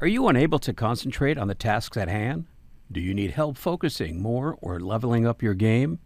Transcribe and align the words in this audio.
Are 0.00 0.08
you 0.08 0.26
unable 0.26 0.58
to 0.58 0.74
concentrate 0.74 1.38
on 1.38 1.46
the 1.46 1.54
tasks 1.54 1.96
at 1.96 2.08
hand? 2.08 2.46
Do 2.90 3.00
you 3.00 3.14
need 3.14 3.30
help 3.30 3.56
focusing 3.56 4.20
more 4.20 4.58
or 4.60 4.80
leveling 4.80 5.24
up 5.24 5.40
your 5.40 5.54
game? 5.54 6.00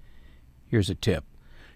Here's 0.67 0.91
a 0.91 0.94
tip 0.94 1.25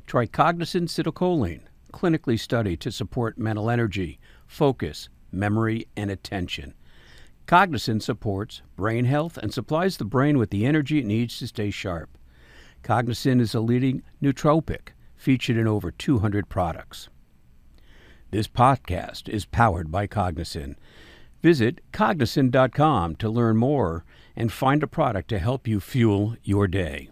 try 0.07 0.27
Cognizin 0.27 0.89
Citicoline, 0.89 1.63
clinically 1.91 2.39
studied 2.39 2.81
to 2.83 2.93
support 2.93 3.39
mental 3.39 3.71
energy, 3.71 4.21
focus, 4.47 5.09
memory, 5.31 5.87
and 5.97 6.11
attention. 6.11 6.75
Cognizin 7.47 8.03
supports 8.03 8.61
brain 8.77 9.07
health 9.07 9.39
and 9.39 9.53
supplies 9.53 9.97
the 9.97 10.05
brain 10.05 10.37
with 10.37 10.51
the 10.51 10.67
energy 10.67 10.99
it 10.99 11.07
needs 11.07 11.39
to 11.39 11.47
stay 11.47 11.71
sharp. 11.71 12.19
Cognizin 12.83 13.41
is 13.41 13.55
a 13.55 13.61
leading 13.61 14.03
nootropic 14.23 14.89
featured 15.17 15.57
in 15.57 15.67
over 15.67 15.91
200 15.91 16.51
products. 16.51 17.09
This 18.33 18.49
podcast 18.49 19.31
is 19.31 19.47
powered 19.47 19.91
by 19.91 20.07
Cognizin. 20.07 20.77
Visit 21.43 21.81
cognizin.com 21.93 23.17
to 23.17 23.29
learn 23.29 23.57
more 23.57 24.05
and 24.37 24.53
find 24.53 24.83
a 24.83 24.87
product 24.87 25.29
to 25.31 25.41
help 25.41 25.67
you 25.67 25.81
fuel 25.81 26.37
your 26.45 26.69
day. 26.69 27.11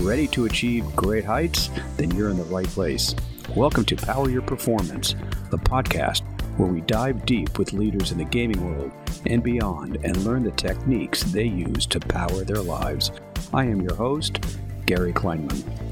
Ready 0.00 0.28
to 0.28 0.44
achieve 0.44 0.84
great 0.94 1.24
heights? 1.24 1.70
Then 1.96 2.10
you're 2.10 2.28
in 2.28 2.36
the 2.36 2.44
right 2.44 2.66
place. 2.66 3.14
Welcome 3.56 3.84
to 3.86 3.96
Power 3.96 4.28
Your 4.28 4.42
Performance, 4.42 5.14
the 5.50 5.58
podcast 5.58 6.22
where 6.58 6.68
we 6.68 6.82
dive 6.82 7.24
deep 7.24 7.58
with 7.58 7.72
leaders 7.72 8.12
in 8.12 8.18
the 8.18 8.24
gaming 8.24 8.64
world 8.64 8.92
and 9.26 9.42
beyond 9.42 9.96
and 10.04 10.16
learn 10.24 10.42
the 10.42 10.50
techniques 10.52 11.22
they 11.22 11.44
use 11.44 11.86
to 11.86 12.00
power 12.00 12.44
their 12.44 12.62
lives. 12.62 13.12
I 13.54 13.64
am 13.64 13.80
your 13.80 13.94
host, 13.94 14.44
Gary 14.84 15.12
Kleinman. 15.12 15.87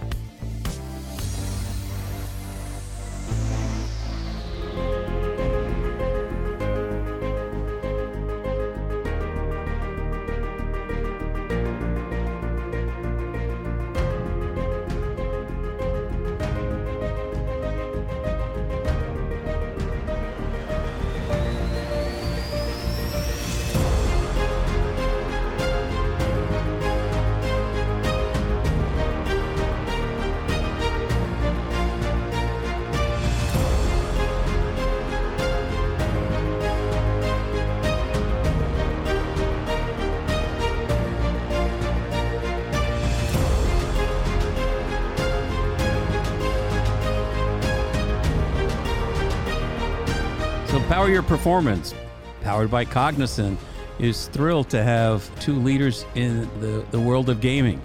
Power 51.07 51.13
Your 51.13 51.23
Performance, 51.23 51.95
powered 52.41 52.69
by 52.69 52.85
Cognizin, 52.85 53.57
is 54.01 54.27
thrilled 54.27 54.69
to 54.71 54.83
have 54.83 55.31
two 55.39 55.55
leaders 55.55 56.05
in 56.17 56.41
the, 56.61 56.85
the 56.91 56.99
world 56.99 57.31
of 57.31 57.41
gaming, 57.41 57.81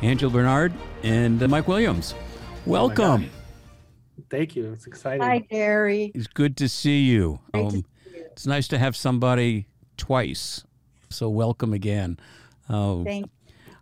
Angel 0.00 0.30
Bernard 0.30 0.72
and 1.02 1.42
uh, 1.42 1.48
Mike 1.48 1.68
Williams. 1.68 2.14
Welcome. 2.64 3.28
Oh 3.30 4.22
Thank 4.30 4.56
you. 4.56 4.72
It's 4.72 4.86
exciting. 4.86 5.20
Hi, 5.20 5.40
Gary. 5.40 6.12
It's 6.14 6.26
good 6.26 6.56
to 6.56 6.68
see 6.70 7.00
you. 7.00 7.40
Um, 7.52 7.68
see 7.68 7.76
you. 7.76 8.24
It's 8.30 8.46
nice 8.46 8.68
to 8.68 8.78
have 8.78 8.96
somebody 8.96 9.66
twice. 9.98 10.64
So 11.10 11.28
welcome 11.28 11.74
again. 11.74 12.18
Uh, 12.70 13.04
Thank 13.04 13.30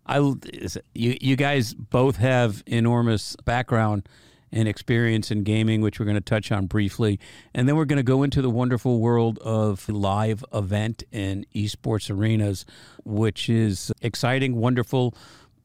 I, 0.04 0.18
you, 0.18 1.16
you 1.20 1.36
guys 1.36 1.74
both 1.74 2.16
have 2.16 2.64
enormous 2.66 3.36
background 3.44 4.08
and 4.52 4.68
experience 4.68 5.30
in 5.30 5.42
gaming, 5.42 5.80
which 5.80 5.98
we're 5.98 6.06
going 6.06 6.16
to 6.16 6.20
touch 6.20 6.50
on 6.50 6.66
briefly. 6.66 7.18
And 7.54 7.68
then 7.68 7.76
we're 7.76 7.84
going 7.84 7.98
to 7.98 8.02
go 8.02 8.22
into 8.22 8.42
the 8.42 8.50
wonderful 8.50 8.98
world 9.00 9.38
of 9.38 9.88
live 9.88 10.44
event 10.52 11.02
and 11.12 11.46
esports 11.54 12.10
arenas, 12.10 12.64
which 13.04 13.48
is 13.48 13.92
exciting, 14.02 14.56
wonderful, 14.56 15.14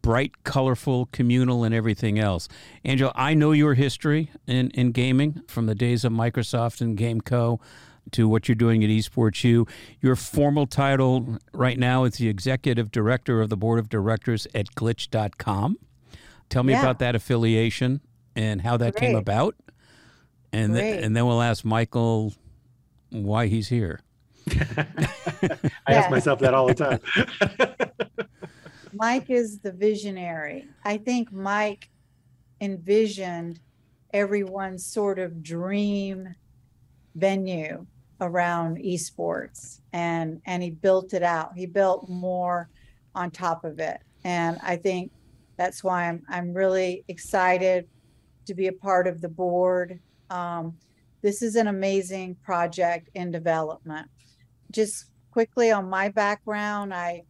bright, 0.01 0.44
colorful, 0.44 1.07
communal, 1.12 1.63
and 1.63 1.73
everything 1.73 2.19
else. 2.19 2.47
Angel, 2.84 3.12
I 3.16 3.34
know 3.34 3.51
your 3.53 3.73
history 3.73 4.31
in, 4.46 4.69
in 4.72 4.91
gaming 4.91 5.41
from 5.47 5.66
the 5.66 5.75
days 5.75 6.06
of 6.06 6.13
Microsoft 6.13 6.79
and 6.81 6.97
GameCo 6.97 7.59
to 8.12 8.29
what 8.29 8.47
you're 8.47 8.56
doing 8.56 8.84
at 8.84 8.90
Esports 8.91 9.44
U. 9.44 9.66
Your 10.00 10.16
formal 10.16 10.67
title 10.67 11.40
right 11.53 11.79
now 11.79 12.03
is 12.03 12.17
the 12.17 12.29
executive 12.29 12.91
director 12.91 13.41
of 13.41 13.50
the 13.50 13.57
board 13.57 13.79
of 13.79 13.90
directors 13.90 14.47
at 14.53 14.67
glytch.com. 14.75 15.79
Tell 16.50 16.62
me 16.62 16.73
yeah. 16.73 16.81
about 16.81 17.00
that 17.00 17.16
affiliation 17.16 18.02
and 18.35 18.62
how 18.62 18.78
that 18.78 18.96
Great. 18.96 19.07
came 19.07 19.16
about. 19.16 19.56
And, 20.51 20.73
th- 20.73 21.03
and 21.03 21.16
then 21.16 21.25
we'll 21.25 21.41
ask 21.41 21.66
Michael 21.66 22.34
why 23.09 23.47
he's 23.47 23.68
here. 23.68 24.00
I 24.51 25.94
ask 25.94 26.09
myself 26.09 26.40
that 26.40 26.53
all 26.53 26.68
the 26.68 26.75
time. 26.75 27.00
Mike 28.94 29.29
is 29.29 29.59
the 29.59 29.72
visionary. 29.72 30.68
I 30.84 30.97
think 30.97 31.31
Mike 31.31 31.90
envisioned 32.62 33.59
everyone's 34.13 34.85
sort 34.85 35.19
of 35.19 35.44
dream 35.44 36.34
venue 37.16 37.85
around 38.22 38.78
esports 38.78 39.81
and 39.91 40.41
and 40.46 40.63
he 40.63 40.69
built 40.69 41.13
it 41.13 41.23
out. 41.23 41.52
He 41.56 41.66
built 41.66 42.07
more 42.07 42.69
on 43.13 43.31
top 43.31 43.66
of 43.66 43.79
it. 43.79 44.00
And 44.23 44.57
I 44.63 44.78
think 44.78 45.12
that's 45.57 45.84
why 45.84 46.07
I'm 46.07 46.23
I'm 46.29 46.53
really 46.53 47.03
excited 47.07 47.88
to 48.45 48.53
be 48.53 48.67
a 48.67 48.73
part 48.73 49.07
of 49.07 49.22
the 49.22 49.29
board. 49.29 50.00
Um, 50.29 50.78
this 51.22 51.41
is 51.41 51.56
an 51.56 51.67
amazing 51.67 52.35
project 52.44 53.09
in 53.16 53.31
development. 53.31 54.07
Just 54.72 55.06
quickly 55.31 55.72
on 55.72 55.89
my 55.89 56.09
background, 56.09 56.94
I 56.94 57.23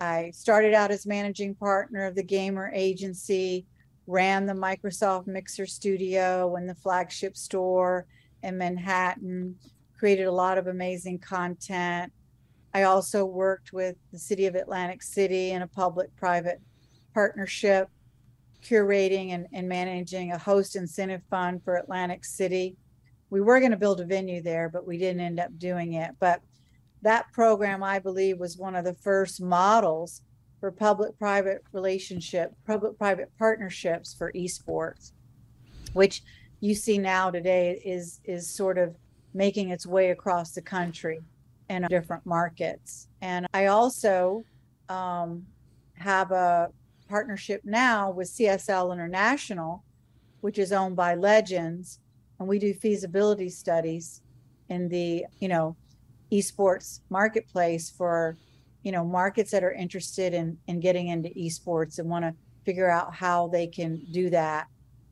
I 0.00 0.30
started 0.30 0.72
out 0.72 0.90
as 0.90 1.04
managing 1.04 1.54
partner 1.54 2.06
of 2.06 2.14
the 2.14 2.22
Gamer 2.22 2.70
Agency, 2.74 3.66
ran 4.06 4.46
the 4.46 4.54
Microsoft 4.54 5.26
Mixer 5.26 5.66
Studio 5.66 6.56
and 6.56 6.66
the 6.66 6.74
flagship 6.74 7.36
store 7.36 8.06
in 8.42 8.56
Manhattan, 8.56 9.56
created 9.98 10.24
a 10.24 10.32
lot 10.32 10.56
of 10.56 10.68
amazing 10.68 11.18
content. 11.18 12.10
I 12.72 12.84
also 12.84 13.26
worked 13.26 13.74
with 13.74 13.96
the 14.10 14.18
City 14.18 14.46
of 14.46 14.54
Atlantic 14.54 15.02
City 15.02 15.50
in 15.50 15.60
a 15.60 15.66
public 15.66 16.14
private 16.16 16.62
partnership 17.12 17.90
curating 18.62 19.30
and, 19.30 19.46
and 19.52 19.68
managing 19.68 20.32
a 20.32 20.38
host 20.38 20.76
incentive 20.76 21.22
fund 21.30 21.62
for 21.64 21.76
Atlantic 21.76 22.24
City. 22.24 22.76
We 23.30 23.40
were 23.40 23.60
going 23.60 23.70
to 23.70 23.76
build 23.76 24.00
a 24.00 24.04
venue 24.04 24.42
there, 24.42 24.68
but 24.68 24.86
we 24.86 24.98
didn't 24.98 25.20
end 25.20 25.40
up 25.40 25.56
doing 25.58 25.94
it. 25.94 26.12
But 26.18 26.42
that 27.02 27.32
program, 27.32 27.82
I 27.82 27.98
believe, 27.98 28.38
was 28.38 28.56
one 28.56 28.74
of 28.74 28.84
the 28.84 28.94
first 28.94 29.40
models 29.40 30.22
for 30.58 30.70
public 30.70 31.18
private 31.18 31.64
relationship, 31.72 32.52
public 32.66 32.98
private 32.98 33.30
partnerships 33.38 34.14
for 34.14 34.32
esports, 34.32 35.12
which 35.94 36.22
you 36.60 36.74
see 36.74 36.98
now 36.98 37.30
today 37.30 37.80
is 37.84 38.20
is 38.24 38.48
sort 38.48 38.76
of 38.76 38.94
making 39.32 39.70
its 39.70 39.86
way 39.86 40.10
across 40.10 40.52
the 40.52 40.60
country 40.60 41.20
in 41.70 41.86
different 41.88 42.26
markets. 42.26 43.08
And 43.22 43.46
I 43.54 43.66
also 43.66 44.44
um, 44.88 45.46
have 45.94 46.32
a 46.32 46.70
partnership 47.10 47.62
now 47.64 48.10
with 48.10 48.28
CSL 48.28 48.92
International, 48.92 49.82
which 50.42 50.58
is 50.58 50.72
owned 50.72 50.94
by 50.94 51.16
Legends, 51.16 51.98
and 52.38 52.48
we 52.48 52.58
do 52.58 52.72
feasibility 52.72 53.50
studies 53.50 54.22
in 54.68 54.88
the, 54.88 55.26
you 55.40 55.48
know, 55.48 55.76
esports 56.32 57.00
marketplace 57.10 57.90
for, 57.90 58.36
you 58.84 58.92
know, 58.92 59.04
markets 59.04 59.50
that 59.50 59.64
are 59.64 59.72
interested 59.72 60.32
in 60.32 60.56
in 60.68 60.78
getting 60.78 61.08
into 61.08 61.28
esports 61.30 61.98
and 61.98 62.08
want 62.08 62.24
to 62.24 62.32
figure 62.64 62.88
out 62.88 63.12
how 63.12 63.48
they 63.48 63.66
can 63.66 64.00
do 64.12 64.30
that 64.30 64.68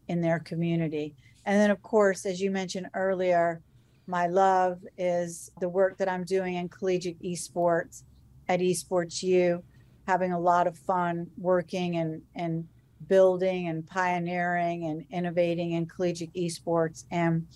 in 0.07 0.21
their 0.21 0.39
community. 0.39 1.17
And 1.45 1.61
then 1.61 1.71
of 1.71 1.83
course, 1.83 2.25
as 2.25 2.41
you 2.41 2.51
mentioned 2.53 2.87
earlier, 2.95 3.61
my 4.07 4.29
love 4.29 4.79
is 4.97 5.51
the 5.61 5.69
work 5.69 5.99
that 5.99 6.09
I'm 6.09 6.25
doing 6.25 6.55
in 6.55 6.69
collegiate 6.69 7.21
esports 7.23 8.05
at 8.49 8.61
Esports 8.61 9.23
U 9.23 9.63
having 10.09 10.33
a 10.33 10.41
lot 10.41 10.67
of 10.67 10.77
fun 10.77 11.27
working 11.37 11.99
and 11.99 12.23
and 12.35 12.67
building 13.09 13.69
and 13.69 13.87
pioneering 13.87 14.87
and 14.87 15.05
innovating 15.11 15.73
in 15.73 15.87
collegiate 15.87 16.33
esports. 16.35 17.05
And 17.11 17.47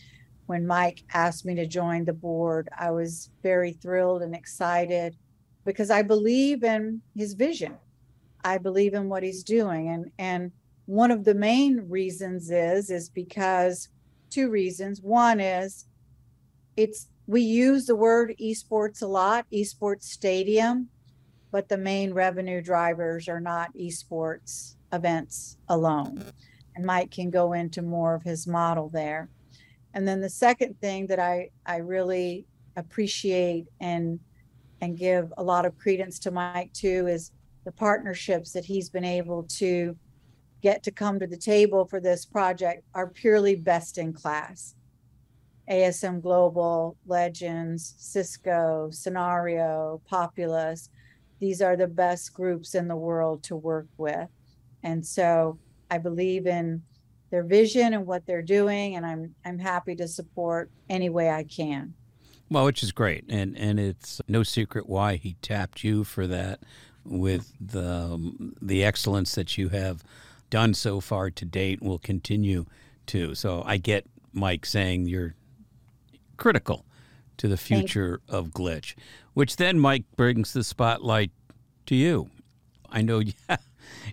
when 0.46 0.66
Mike 0.66 1.02
asked 1.14 1.46
me 1.46 1.54
to 1.54 1.66
join 1.66 2.04
the 2.04 2.12
board, 2.12 2.68
I 2.78 2.90
was 2.90 3.30
very 3.42 3.72
thrilled 3.72 4.22
and 4.22 4.34
excited 4.34 5.16
because 5.64 5.90
I 5.90 6.02
believe 6.02 6.62
in 6.62 7.00
his 7.16 7.32
vision. 7.32 7.78
I 8.44 8.58
believe 8.58 8.92
in 8.92 9.08
what 9.08 9.22
he's 9.22 9.42
doing. 9.42 9.88
And 9.88 10.10
and 10.18 10.52
one 10.84 11.10
of 11.10 11.24
the 11.24 11.34
main 11.34 11.86
reasons 11.88 12.50
is 12.50 12.90
is 12.90 13.08
because 13.08 13.88
two 14.28 14.50
reasons. 14.50 15.00
One 15.00 15.40
is 15.40 15.86
it's 16.76 17.08
we 17.26 17.40
use 17.40 17.86
the 17.86 17.96
word 17.96 18.34
esports 18.38 19.00
a 19.00 19.06
lot, 19.06 19.46
esports 19.50 20.02
stadium, 20.02 20.90
but 21.52 21.68
the 21.68 21.76
main 21.76 22.12
revenue 22.14 22.62
drivers 22.62 23.28
are 23.28 23.38
not 23.40 23.72
esports 23.76 24.74
events 24.92 25.58
alone. 25.68 26.24
And 26.74 26.84
Mike 26.84 27.10
can 27.10 27.30
go 27.30 27.52
into 27.52 27.82
more 27.82 28.14
of 28.14 28.22
his 28.22 28.46
model 28.46 28.88
there. 28.88 29.28
And 29.94 30.08
then 30.08 30.22
the 30.22 30.30
second 30.30 30.80
thing 30.80 31.06
that 31.08 31.20
I 31.20 31.50
I 31.66 31.76
really 31.76 32.46
appreciate 32.76 33.66
and 33.80 34.18
and 34.80 34.98
give 34.98 35.32
a 35.36 35.42
lot 35.42 35.66
of 35.66 35.76
credence 35.78 36.18
to 36.20 36.30
Mike 36.30 36.72
too 36.72 37.06
is 37.06 37.30
the 37.64 37.72
partnerships 37.72 38.52
that 38.52 38.64
he's 38.64 38.88
been 38.88 39.04
able 39.04 39.44
to 39.44 39.94
get 40.62 40.82
to 40.84 40.90
come 40.90 41.20
to 41.20 41.26
the 41.26 41.36
table 41.36 41.84
for 41.84 42.00
this 42.00 42.24
project 42.24 42.82
are 42.94 43.08
purely 43.08 43.54
best 43.54 43.98
in 43.98 44.12
class. 44.12 44.74
ASM 45.70 46.22
Global, 46.22 46.96
Legends, 47.06 47.94
Cisco, 47.98 48.88
Scenario, 48.90 50.00
Populous. 50.08 50.88
These 51.42 51.60
are 51.60 51.74
the 51.74 51.88
best 51.88 52.32
groups 52.34 52.76
in 52.76 52.86
the 52.86 52.94
world 52.94 53.42
to 53.42 53.56
work 53.56 53.88
with. 53.96 54.28
And 54.84 55.04
so 55.04 55.58
I 55.90 55.98
believe 55.98 56.46
in 56.46 56.84
their 57.30 57.42
vision 57.42 57.94
and 57.94 58.06
what 58.06 58.24
they're 58.26 58.42
doing 58.42 58.94
and 58.94 59.04
I'm 59.04 59.34
I'm 59.44 59.58
happy 59.58 59.96
to 59.96 60.06
support 60.06 60.70
any 60.88 61.10
way 61.10 61.30
I 61.30 61.42
can. 61.42 61.94
Well, 62.48 62.64
which 62.64 62.84
is 62.84 62.92
great, 62.92 63.24
and 63.28 63.58
and 63.58 63.80
it's 63.80 64.20
no 64.28 64.44
secret 64.44 64.88
why 64.88 65.16
he 65.16 65.34
tapped 65.42 65.82
you 65.82 66.04
for 66.04 66.28
that, 66.28 66.60
with 67.04 67.52
the 67.60 68.12
um, 68.12 68.54
the 68.62 68.84
excellence 68.84 69.34
that 69.34 69.58
you 69.58 69.70
have 69.70 70.04
done 70.48 70.74
so 70.74 71.00
far 71.00 71.28
to 71.28 71.44
date, 71.44 71.82
will 71.82 71.98
continue 71.98 72.66
to. 73.06 73.34
So 73.34 73.64
I 73.66 73.78
get 73.78 74.06
Mike 74.32 74.64
saying 74.64 75.06
you're 75.08 75.34
critical 76.36 76.86
to 77.42 77.48
the 77.48 77.56
future 77.56 78.20
of 78.28 78.50
Glytch, 78.50 78.94
which 79.34 79.56
then 79.56 79.76
Mike 79.80 80.04
brings 80.16 80.52
the 80.52 80.62
spotlight 80.62 81.32
to 81.86 81.96
you. 81.96 82.30
I 82.88 83.02
know, 83.02 83.18
yeah, 83.48 83.56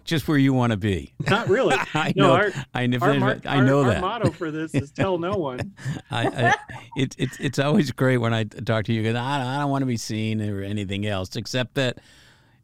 just 0.04 0.28
where 0.28 0.40
you 0.40 0.52
want 0.52 0.72
to 0.72 0.78
be. 0.78 1.14
Not 1.30 1.48
really. 1.48 1.76
I 1.94 2.12
No, 2.16 2.30
know. 2.30 2.34
our- 2.34 2.52
I, 2.74 2.88
never, 2.88 3.06
Our, 3.06 3.20
mar- 3.20 3.40
I 3.46 3.60
know 3.62 3.82
our, 3.84 3.90
that. 3.90 3.96
Our 3.98 4.02
motto 4.02 4.32
for 4.32 4.50
this 4.50 4.74
is 4.74 4.90
tell 4.92 5.20
no 5.20 5.34
one. 5.38 5.76
I, 6.10 6.26
I 6.28 6.56
it, 6.96 7.14
it's 7.20 7.40
it's 7.40 7.60
always 7.60 7.92
great 7.92 8.18
when 8.18 8.34
I 8.34 8.46
talk 8.46 8.86
to 8.86 8.94
you 8.94 9.04
because 9.04 9.16
I, 9.16 9.58
I 9.58 9.60
don't 9.60 9.70
want 9.70 9.84
to 9.84 9.86
be 9.86 9.98
seen 9.98 10.42
or 10.42 10.64
anything 10.64 11.06
else 11.06 11.36
except 11.36 11.76
that 11.76 12.00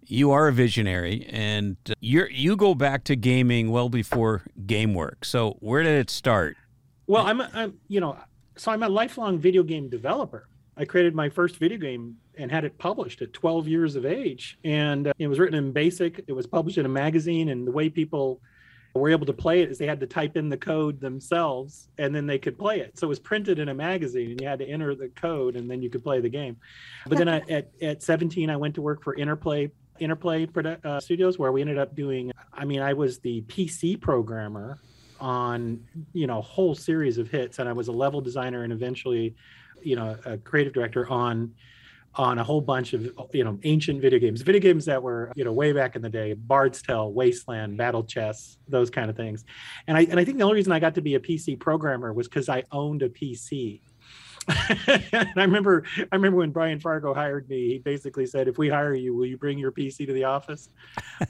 you 0.08 0.32
are 0.32 0.48
a 0.48 0.52
visionary 0.52 1.28
and 1.30 1.78
uh, 1.92 1.94
you're 2.00 2.30
you 2.32 2.56
go 2.56 2.74
back 2.74 3.04
to 3.04 3.16
gaming 3.16 3.70
well 3.70 3.90
before 3.90 4.42
GameWorks. 4.66 5.26
So 5.26 5.58
where 5.60 5.84
did 5.84 6.00
it 6.00 6.10
start? 6.10 6.58
Well, 7.06 7.28
I'm, 7.28 7.40
a, 7.40 7.52
I'm, 7.54 7.80
you 7.88 8.00
know, 8.00 8.18
so 8.58 8.72
I'm 8.72 8.82
a 8.82 8.90
lifelong 8.90 9.38
video 9.38 9.62
game 9.62 9.90
developer. 9.90 10.48
I 10.78 10.86
created 10.86 11.16
my 11.16 11.30
first 11.30 11.58
video 11.58 11.78
game 11.78 12.18
and 12.38 12.52
had 12.52 12.66
it 12.66 12.78
published 12.78 13.22
at 13.22 13.32
12 13.34 13.68
years 13.68 13.96
of 13.96 14.06
age, 14.06 14.58
and 14.64 15.08
uh, 15.08 15.14
it 15.18 15.28
was 15.28 15.40
written 15.40 15.58
in 15.58 15.72
BASIC. 15.72 16.26
It 16.28 16.34
was 16.34 16.48
published 16.48 16.78
in 16.78 16.86
a 16.86 16.90
magazine, 16.90 17.50
and 17.50 17.66
the 17.66 17.72
way 17.72 17.90
people 17.90 18.42
were 18.94 19.10
able 19.10 19.26
to 19.26 19.34
play 19.34 19.62
it 19.62 19.70
is 19.70 19.78
they 19.78 19.86
had 19.86 20.00
to 20.00 20.08
type 20.08 20.38
in 20.38 20.50
the 20.50 20.58
code 20.58 21.00
themselves, 21.00 21.88
and 21.98 22.14
then 22.14 22.26
they 22.26 22.38
could 22.38 22.58
play 22.58 22.80
it. 22.80 22.98
So 22.98 23.08
it 23.08 23.10
was 23.10 23.20
printed 23.20 23.60
in 23.60 23.70
a 23.70 23.74
magazine, 23.74 24.32
and 24.32 24.42
you 24.42 24.48
had 24.48 24.60
to 24.60 24.66
enter 24.66 24.96
the 24.96 25.10
code, 25.10 25.56
and 25.56 25.70
then 25.70 25.82
you 25.82 25.90
could 25.90 26.04
play 26.04 26.20
the 26.20 26.30
game. 26.30 26.58
But 27.08 27.18
then 27.18 27.30
I, 27.30 27.40
at 27.50 27.72
at 27.82 28.04
17, 28.04 28.50
I 28.50 28.58
went 28.58 28.76
to 28.76 28.82
work 28.82 29.04
for 29.04 29.16
Interplay 29.16 29.72
Interplay 30.00 30.46
Produ- 30.46 30.84
uh, 30.84 31.00
Studios, 31.00 31.40
where 31.40 31.54
we 31.54 31.62
ended 31.62 31.78
up 31.78 31.96
doing. 31.96 32.32
I 32.54 32.66
mean, 32.66 32.82
I 32.82 32.94
was 32.94 33.20
the 33.20 33.42
PC 33.44 34.00
programmer 34.00 34.80
on 35.22 35.82
you 36.12 36.28
know 36.28 36.40
a 36.40 36.42
whole 36.42 36.76
series 36.76 37.18
of 37.18 37.30
hits 37.30 37.60
and 37.60 37.70
i 37.70 37.72
was 37.72 37.88
a 37.88 37.92
level 37.92 38.20
designer 38.20 38.64
and 38.64 38.74
eventually 38.74 39.34
you 39.86 39.96
know 39.96 40.18
a 40.26 40.38
creative 40.38 40.74
director 40.74 41.10
on 41.10 41.54
on 42.18 42.40
a 42.40 42.44
whole 42.44 42.62
bunch 42.62 42.94
of 42.94 43.12
you 43.34 43.44
know 43.44 43.60
ancient 43.64 44.02
video 44.02 44.20
games 44.20 44.42
video 44.42 44.62
games 44.62 44.86
that 44.86 45.02
were 45.02 45.32
you 45.36 45.44
know 45.44 45.52
way 45.52 45.74
back 45.74 45.96
in 45.96 46.02
the 46.02 46.10
day 46.10 46.34
bard's 46.34 46.82
tale 46.82 47.12
wasteland 47.12 47.78
battle 47.78 48.04
chess 48.04 48.58
those 48.68 48.90
kind 48.90 49.10
of 49.10 49.18
things 49.18 49.44
and 49.88 49.98
i 49.98 50.04
and 50.04 50.20
i 50.20 50.26
think 50.26 50.38
the 50.38 50.44
only 50.44 50.56
reason 50.56 50.72
i 50.72 50.80
got 50.80 50.96
to 50.96 51.02
be 51.02 51.16
a 51.16 51.20
pc 51.20 51.60
programmer 51.60 52.14
was 52.14 52.28
because 52.28 52.48
i 52.50 52.64
owned 52.72 53.02
a 53.02 53.10
pc 53.10 53.82
and 54.78 55.34
I 55.36 55.42
remember, 55.42 55.86
I 55.98 56.16
remember 56.16 56.38
when 56.38 56.52
Brian 56.52 56.80
Fargo 56.80 57.16
hired 57.16 57.50
me. 57.50 57.68
He 57.68 57.80
basically 57.80 58.28
said, 58.28 58.48
"If 58.48 58.60
we 58.60 58.70
hire 58.70 58.94
you, 58.94 59.16
will 59.16 59.26
you 59.26 59.38
bring 59.38 59.58
your 59.58 59.72
PC 59.72 60.06
to 60.06 60.14
the 60.14 60.26
office?" 60.26 60.70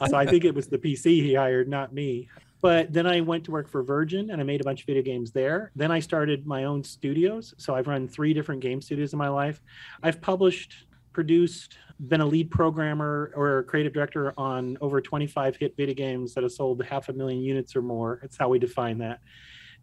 So 0.09 0.17
I 0.17 0.25
think 0.25 0.43
it 0.43 0.53
was 0.53 0.67
the 0.67 0.77
PC 0.77 1.21
he 1.21 1.33
hired, 1.33 1.69
not 1.69 1.93
me. 1.93 2.27
But 2.65 2.91
then 2.91 3.05
I 3.05 3.21
went 3.21 3.43
to 3.43 3.51
work 3.51 3.69
for 3.69 3.83
Virgin 3.83 4.31
and 4.31 4.41
I 4.41 4.43
made 4.43 4.59
a 4.59 4.63
bunch 4.63 4.81
of 4.81 4.87
video 4.87 5.03
games 5.03 5.31
there. 5.31 5.71
Then 5.75 5.91
I 5.91 5.99
started 5.99 6.47
my 6.47 6.63
own 6.63 6.83
studios. 6.83 7.53
So 7.59 7.75
I've 7.75 7.85
run 7.85 8.07
three 8.07 8.33
different 8.33 8.59
game 8.59 8.81
studios 8.81 9.13
in 9.13 9.19
my 9.19 9.27
life. 9.27 9.61
I've 10.01 10.19
published, 10.19 10.87
produced, 11.13 11.77
been 12.07 12.21
a 12.21 12.25
lead 12.25 12.49
programmer 12.49 13.31
or 13.35 13.65
creative 13.65 13.93
director 13.93 14.33
on 14.35 14.79
over 14.81 14.99
25 14.99 15.57
hit 15.57 15.77
video 15.77 15.93
games 15.93 16.33
that 16.33 16.41
have 16.41 16.53
sold 16.53 16.83
half 16.83 17.07
a 17.09 17.13
million 17.13 17.43
units 17.43 17.75
or 17.75 17.83
more. 17.83 18.17
That's 18.23 18.35
how 18.35 18.49
we 18.49 18.57
define 18.57 18.97
that. 18.97 19.19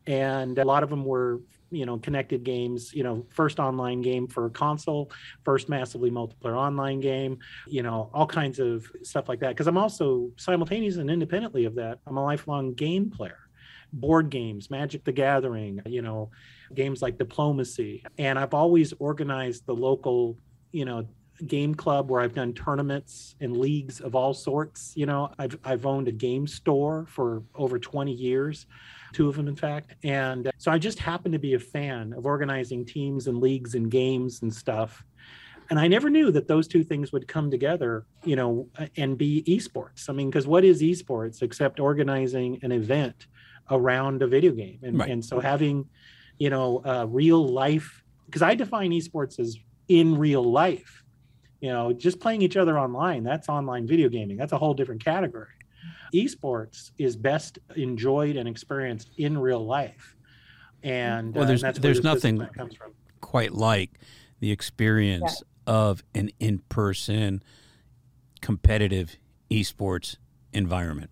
And 0.09 0.59
a 0.59 0.65
lot 0.65 0.83
of 0.83 0.91
them 0.91 1.05
were, 1.05 1.41
you 1.73 1.87
know, 1.87 1.99
connected 1.99 2.45
games, 2.45 2.93
you 2.93 3.03
know, 3.03 3.27
first 3.31 3.59
online 3.59 4.03
game 4.03 4.29
for 4.29 4.47
a 4.47 4.51
console, 4.51 5.11
first 5.45 5.69
massively 5.69 6.11
multiplayer 6.11 6.57
online 6.57 7.01
game, 7.01 7.39
you 7.67 7.83
know, 7.83 8.11
all 8.13 8.27
kinds 8.27 8.59
of 8.59 8.87
stuff 9.03 9.29
like 9.29 9.41
that. 9.41 9.49
Because 9.49 9.67
I'm 9.67 9.79
also 9.79 10.31
simultaneous 10.37 10.97
and 10.97 11.11
independently 11.11 11.65
of 11.65 11.75
that, 11.77 11.99
I'm 12.07 12.19
a 12.19 12.25
lifelong 12.25 12.75
game 12.75 13.11
player. 13.11 13.39
Board 13.95 14.31
games, 14.31 14.71
Magic 14.71 15.05
the 15.05 15.13
Gathering, 15.13 15.81
you 15.87 16.03
know, 16.03 16.31
games 16.75 17.03
like 17.03 17.19
Diplomacy. 17.19 18.05
And 18.19 18.39
I've 18.39 18.55
always 18.55 18.93
organized 18.99 19.67
the 19.67 19.75
local, 19.75 20.39
you 20.73 20.85
know, 20.85 21.07
game 21.47 21.75
club 21.75 22.11
where 22.11 22.21
I've 22.21 22.35
done 22.35 22.53
tournaments 22.53 23.35
and 23.41 23.57
leagues 23.57 24.01
of 24.01 24.15
all 24.15 24.35
sorts. 24.35 24.93
You 24.95 25.07
know, 25.07 25.31
I've, 25.39 25.59
I've 25.65 25.87
owned 25.87 26.09
a 26.09 26.13
game 26.13 26.47
store 26.47 27.07
for 27.09 27.43
over 27.55 27.79
20 27.79 28.13
years, 28.13 28.67
two 29.13 29.29
of 29.29 29.37
them, 29.37 29.49
in 29.49 29.57
fact. 29.57 29.95
And 30.05 30.51
so 30.59 30.71
I 30.71 30.79
just 30.79 30.99
happen 30.99 31.33
to 31.33 31.39
be 31.39 31.55
a 31.55 31.59
fan 31.59 32.13
of 32.13 32.27
organizing 32.27 32.85
teams 32.85 33.27
and 33.27 33.39
leagues 33.41 33.75
and 33.75 33.91
games 33.91 34.43
and 34.43 34.53
stuff. 34.53 35.05
And 35.71 35.79
I 35.79 35.89
never 35.89 36.11
knew 36.11 36.31
that 36.33 36.49
those 36.49 36.69
two 36.69 36.85
things 36.85 37.13
would 37.13 37.29
come 37.29 37.51
together, 37.51 38.05
you 38.25 38.37
know, 38.37 38.69
and 38.97 39.17
be 39.17 39.43
esports. 39.47 40.11
I 40.11 40.13
mean, 40.13 40.29
because 40.29 40.47
what 40.47 40.65
is 40.65 40.83
esports 40.83 41.43
except 41.43 41.81
organizing 41.81 42.59
an 42.63 42.73
event 42.73 43.27
around 43.71 44.23
a 44.23 44.27
video 44.27 44.53
game? 44.53 44.81
And, 44.83 44.99
Right. 44.99 45.11
and 45.11 45.25
so 45.25 45.41
having, 45.41 45.89
you 46.39 46.51
know, 46.51 46.83
uh, 46.85 47.07
real 47.09 47.47
life, 47.47 48.03
because 48.27 48.43
I 48.43 48.55
define 48.55 48.91
esports 48.91 49.39
as 49.39 49.57
in 49.89 50.17
real 50.17 50.43
life 50.45 51.03
you 51.61 51.71
know 51.71 51.93
just 51.93 52.21
playing 52.21 52.43
each 52.43 52.57
other 52.57 52.79
online 52.79 53.23
that's 53.23 53.49
online 53.49 53.87
video 53.87 54.09
gaming 54.09 54.37
that's 54.37 54.53
a 54.53 54.59
whole 54.59 54.75
different 54.75 55.03
category 55.03 55.49
esports 56.15 56.91
is 56.99 57.17
best 57.17 57.59
enjoyed 57.77 58.37
and 58.37 58.49
experienced 58.49 59.11
in 59.17 59.37
real 59.39 59.65
life 59.65 60.17
and 60.83 61.35
Well, 61.35 61.45
uh, 61.45 61.47
there's- 61.47 61.63
and 61.63 61.69
that's 61.69 61.79
there's 61.79 61.99
this 61.99 62.05
nothing- 62.05 62.39
comes 62.55 62.75
from 62.75 62.93
Quite 63.21 63.53
like 63.53 63.99
the 64.41 64.51
experience 64.51 65.43
of 65.67 66.03
an 66.15 66.31
in-person 66.41 67.41
competitive 68.41 69.17
esports 69.51 70.17
environment. 70.53 71.11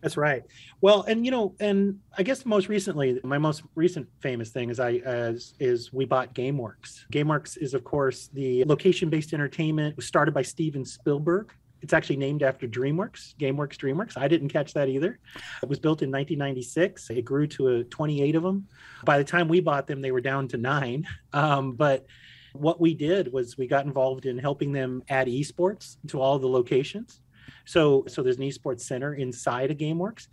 That's 0.00 0.16
right. 0.18 0.42
Well, 0.82 1.02
and 1.02 1.24
you 1.24 1.30
know, 1.30 1.54
and 1.60 2.00
I 2.18 2.24
guess 2.24 2.44
most 2.44 2.68
recently, 2.68 3.20
my 3.24 3.38
most 3.38 3.62
recent 3.74 4.06
famous 4.20 4.50
thing 4.50 4.68
is 4.70 4.78
I 4.80 4.96
as 4.96 5.54
is 5.60 5.92
we 5.94 6.04
bought 6.04 6.34
GameWorks. 6.34 7.06
GameWorks 7.12 7.56
is 7.56 7.72
of 7.72 7.84
course 7.84 8.28
the 8.34 8.64
location-based 8.64 9.32
entertainment 9.32 9.92
It 9.92 9.96
was 9.96 10.06
started 10.06 10.34
by 10.34 10.42
Steven 10.42 10.84
Spielberg. 10.84 11.54
It's 11.84 11.92
actually 11.92 12.16
named 12.16 12.42
after 12.42 12.66
DreamWorks, 12.66 13.34
GameWorks 13.36 13.76
DreamWorks. 13.76 14.16
I 14.16 14.26
didn't 14.26 14.48
catch 14.48 14.72
that 14.72 14.88
either. 14.88 15.18
It 15.62 15.68
was 15.68 15.78
built 15.78 16.00
in 16.00 16.10
1996. 16.10 17.10
It 17.10 17.26
grew 17.26 17.46
to 17.48 17.68
a 17.68 17.84
28 17.84 18.36
of 18.36 18.42
them. 18.42 18.66
By 19.04 19.18
the 19.18 19.24
time 19.24 19.48
we 19.48 19.60
bought 19.60 19.86
them, 19.86 20.00
they 20.00 20.10
were 20.10 20.22
down 20.22 20.48
to 20.48 20.56
nine. 20.56 21.06
Um, 21.34 21.72
but 21.72 22.06
what 22.54 22.80
we 22.80 22.94
did 22.94 23.30
was 23.30 23.58
we 23.58 23.66
got 23.66 23.84
involved 23.84 24.24
in 24.24 24.38
helping 24.38 24.72
them 24.72 25.02
add 25.10 25.26
esports 25.26 25.98
to 26.06 26.22
all 26.22 26.38
the 26.38 26.48
locations. 26.48 27.20
So, 27.66 28.06
so 28.08 28.22
there's 28.22 28.38
an 28.38 28.44
esports 28.44 28.80
center 28.80 29.12
inside 29.12 29.70
of 29.70 29.76
GameWorks, 29.76 30.28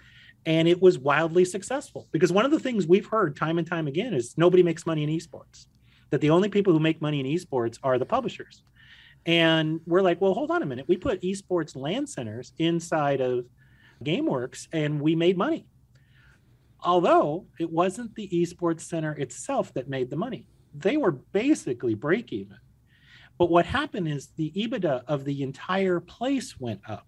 and 0.46 0.70
it 0.70 0.82
was 0.82 0.98
wildly 0.98 1.44
successful 1.44 2.08
because 2.14 2.32
one 2.32 2.46
of 2.46 2.52
the 2.52 2.60
things 2.62 2.88
we've 2.88 3.08
heard 3.08 3.36
time 3.36 3.58
and 3.58 3.68
time 3.68 3.88
again 3.88 4.14
is 4.14 4.38
nobody 4.38 4.64
makes 4.64 4.86
money 4.86 5.04
in 5.04 5.10
esports. 5.10 5.66
That 6.12 6.22
the 6.22 6.30
only 6.30 6.48
people 6.48 6.72
who 6.72 6.80
make 6.80 7.02
money 7.02 7.20
in 7.20 7.26
esports 7.26 7.78
are 7.84 7.98
the 7.98 8.06
publishers. 8.06 8.64
And 9.26 9.82
we're 9.86 10.02
like, 10.02 10.20
well, 10.20 10.34
hold 10.34 10.52
on 10.52 10.64
a 10.64 10.66
minute. 10.66 10.88
We 10.88 10.98
put 10.98 11.22
esports 11.22 11.76
land 11.76 12.10
centers 12.10 12.54
inside 12.58 13.22
of 13.22 13.46
GameWorks, 14.04 14.68
and 14.74 15.00
we 15.00 15.16
made 15.16 15.38
money. 15.38 15.68
Although 16.84 17.46
it 17.60 17.70
wasn't 17.70 18.16
the 18.16 18.28
esports 18.30 18.82
center 18.82 19.14
itself 19.14 19.74
that 19.76 19.88
made 19.88 20.10
the 20.10 20.16
money, 20.16 20.48
they 20.74 20.98
were 20.98 21.12
basically 21.12 21.94
break 21.94 22.34
even. 22.34 22.58
But 23.38 23.52
what 23.52 23.66
happened 23.66 24.08
is 24.08 24.30
the 24.36 24.52
EBITDA 24.56 25.04
of 25.08 25.26
the 25.26 25.44
entire 25.44 26.00
place 26.00 26.60
went 26.60 26.82
up. 26.88 27.08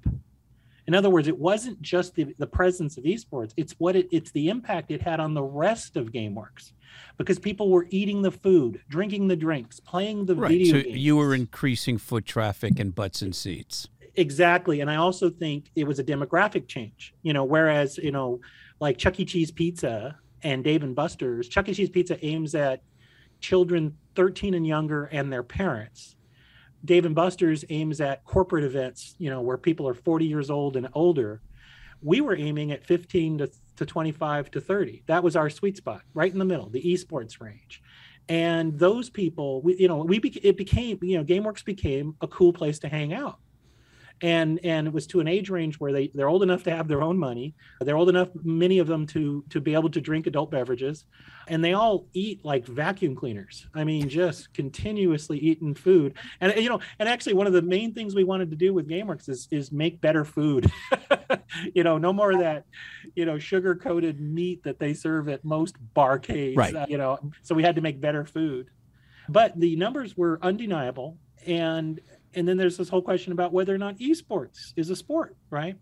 In 0.87 0.93
other 0.95 1.09
words, 1.09 1.27
it 1.27 1.37
wasn't 1.37 1.81
just 1.81 2.13
the, 2.15 2.33
the 2.37 2.47
presence 2.47 2.97
of 2.97 3.05
esports, 3.05 3.53
it's 3.55 3.73
what 3.79 3.95
it, 3.95 4.07
it's 4.11 4.31
the 4.31 4.49
impact 4.49 4.91
it 4.91 5.01
had 5.01 5.19
on 5.19 5.33
the 5.33 5.43
rest 5.43 5.95
of 5.95 6.11
GameWorks 6.11 6.73
because 7.17 7.39
people 7.39 7.69
were 7.69 7.87
eating 7.89 8.21
the 8.21 8.31
food, 8.31 8.81
drinking 8.89 9.27
the 9.27 9.35
drinks, 9.35 9.79
playing 9.79 10.25
the 10.25 10.35
Right. 10.35 10.49
video 10.51 10.73
So 10.79 10.83
games. 10.83 10.97
you 10.97 11.15
were 11.15 11.33
increasing 11.33 11.97
foot 11.97 12.25
traffic 12.25 12.79
and 12.79 12.93
butts 12.93 13.21
and 13.21 13.33
seats. 13.35 13.87
exactly 14.15 14.79
and 14.81 14.91
i 14.91 14.95
also 14.95 15.27
think 15.27 15.71
it 15.75 15.85
was 15.87 15.97
a 15.97 16.03
demographic 16.03 16.67
change 16.67 17.15
you 17.23 17.33
know 17.33 17.43
whereas 17.43 17.97
you 17.97 18.11
know 18.11 18.39
like 18.79 18.95
chuck 18.99 19.19
e 19.19 19.25
cheese 19.25 19.49
pizza 19.49 20.15
and 20.43 20.63
dave 20.63 20.83
and 20.83 20.95
buster's 20.95 21.47
chuck 21.47 21.67
e 21.67 21.73
cheese 21.73 21.89
pizza 21.89 22.23
aims 22.23 22.53
at 22.53 22.83
children 23.39 23.97
13 24.15 24.53
and 24.53 24.67
younger 24.67 25.05
and 25.05 25.33
their 25.33 25.41
parents 25.41 26.15
dave 26.85 27.05
and 27.05 27.15
buster's 27.15 27.63
aims 27.69 28.01
at 28.01 28.23
corporate 28.25 28.63
events 28.63 29.15
you 29.17 29.29
know 29.29 29.41
where 29.41 29.57
people 29.57 29.87
are 29.87 29.93
40 29.93 30.25
years 30.25 30.49
old 30.49 30.75
and 30.75 30.87
older. 30.93 31.41
We 32.01 32.19
were 32.19 32.35
aiming 32.35 32.73
at 32.73 32.83
15 32.83 33.37
to, 33.37 33.51
to 33.77 33.85
25 33.85 34.51
to 34.51 34.61
30 34.61 35.03
that 35.07 35.23
was 35.23 35.35
our 35.35 35.49
sweet 35.49 35.77
spot 35.77 36.01
right 36.13 36.31
in 36.31 36.39
the 36.39 36.45
middle 36.45 36.69
the 36.69 36.81
esports 36.81 37.39
range. 37.39 37.81
And 38.29 38.77
those 38.79 39.09
people 39.09 39.61
we, 39.61 39.75
you 39.75 39.87
know 39.87 39.97
we 39.97 40.19
bec- 40.19 40.43
it 40.43 40.57
became 40.57 40.99
you 41.01 41.17
know 41.17 41.23
gameworks 41.23 41.63
became 41.63 42.15
a 42.21 42.27
cool 42.27 42.53
place 42.53 42.79
to 42.79 42.87
hang 42.87 43.13
out 43.13 43.39
and 44.23 44.59
and 44.63 44.87
it 44.87 44.93
was 44.93 45.05
to 45.07 45.19
an 45.19 45.27
age 45.27 45.49
range 45.49 45.75
where 45.79 45.91
they 45.91 46.09
they're 46.15 46.29
old 46.29 46.41
enough 46.41 46.63
to 46.63 46.71
have 46.71 46.87
their 46.87 47.01
own 47.03 47.17
money. 47.17 47.53
They're 47.81 47.97
old 47.97 48.09
enough 48.09 48.29
many 48.43 48.79
of 48.79 48.87
them 48.87 49.05
to 49.07 49.43
to 49.49 49.61
be 49.61 49.73
able 49.75 49.89
to 49.91 50.01
drink 50.01 50.25
adult 50.25 50.49
beverages. 50.49 51.05
And 51.49 51.63
they 51.63 51.73
all 51.73 52.07
eat 52.13 52.43
like 52.45 52.65
vacuum 52.65 53.15
cleaners. 53.15 53.67
I 53.75 53.83
mean 53.83 54.07
just 54.09 54.53
continuously 54.53 55.37
eating 55.39 55.75
food. 55.75 56.13
And 56.41 56.55
you 56.55 56.69
know 56.69 56.79
and 56.99 57.07
actually 57.09 57.33
one 57.33 57.47
of 57.47 57.53
the 57.53 57.61
main 57.61 57.93
things 57.93 58.15
we 58.15 58.23
wanted 58.23 58.49
to 58.51 58.55
do 58.55 58.73
with 58.73 58.87
gameworks 58.89 59.27
is 59.29 59.47
is 59.51 59.71
make 59.71 60.01
better 60.01 60.25
food. 60.25 60.71
You 61.75 61.83
know 61.83 61.97
no 61.99 62.11
more 62.13 62.31
of 62.31 62.39
that 62.39 62.65
you 63.15 63.25
know 63.25 63.37
sugar 63.37 63.75
coated 63.75 64.19
meat 64.19 64.63
that 64.63 64.79
they 64.79 64.93
serve 64.93 65.29
at 65.29 65.43
most 65.43 65.75
barcades 65.95 66.57
Right. 66.57 66.75
uh, 66.75 66.85
you 66.89 66.97
know. 66.97 67.19
So 67.43 67.53
we 67.53 67.61
had 67.63 67.75
to 67.75 67.81
make 67.81 67.99
better 68.01 68.25
food. 68.25 68.69
But 69.29 69.59
the 69.59 69.75
numbers 69.75 70.17
were 70.17 70.39
undeniable. 70.41 71.17
And 71.45 71.99
and 72.35 72.47
then 72.47 72.57
there's 72.57 72.77
this 72.77 72.89
whole 72.89 73.01
question 73.01 73.31
about 73.31 73.53
whether 73.53 73.73
or 73.73 73.77
not 73.77 73.97
esports 73.99 74.73
is 74.75 74.89
a 74.89 74.95
sport 74.95 75.35
right? 75.49 75.77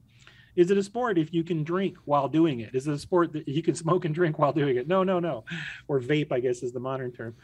Is 0.55 0.69
it 0.69 0.77
a 0.77 0.83
sport 0.83 1.17
if 1.17 1.33
you 1.33 1.43
can 1.43 1.63
drink 1.63 1.97
while 2.05 2.27
doing 2.27 2.59
it? 2.59 2.75
Is 2.75 2.87
it 2.87 2.93
a 2.93 2.99
sport 2.99 3.31
that 3.33 3.47
you 3.47 3.63
can 3.63 3.75
smoke 3.83 4.05
and 4.05 4.13
drink 4.13 4.37
while 4.37 4.53
doing 4.53 4.77
it? 4.77 4.87
No 4.87 5.03
no 5.03 5.19
no. 5.19 5.45
Or 5.87 5.99
vape 5.99 6.31
i 6.31 6.39
guess 6.39 6.63
is 6.63 6.71
the 6.71 6.79
modern 6.79 7.11
term. 7.11 7.35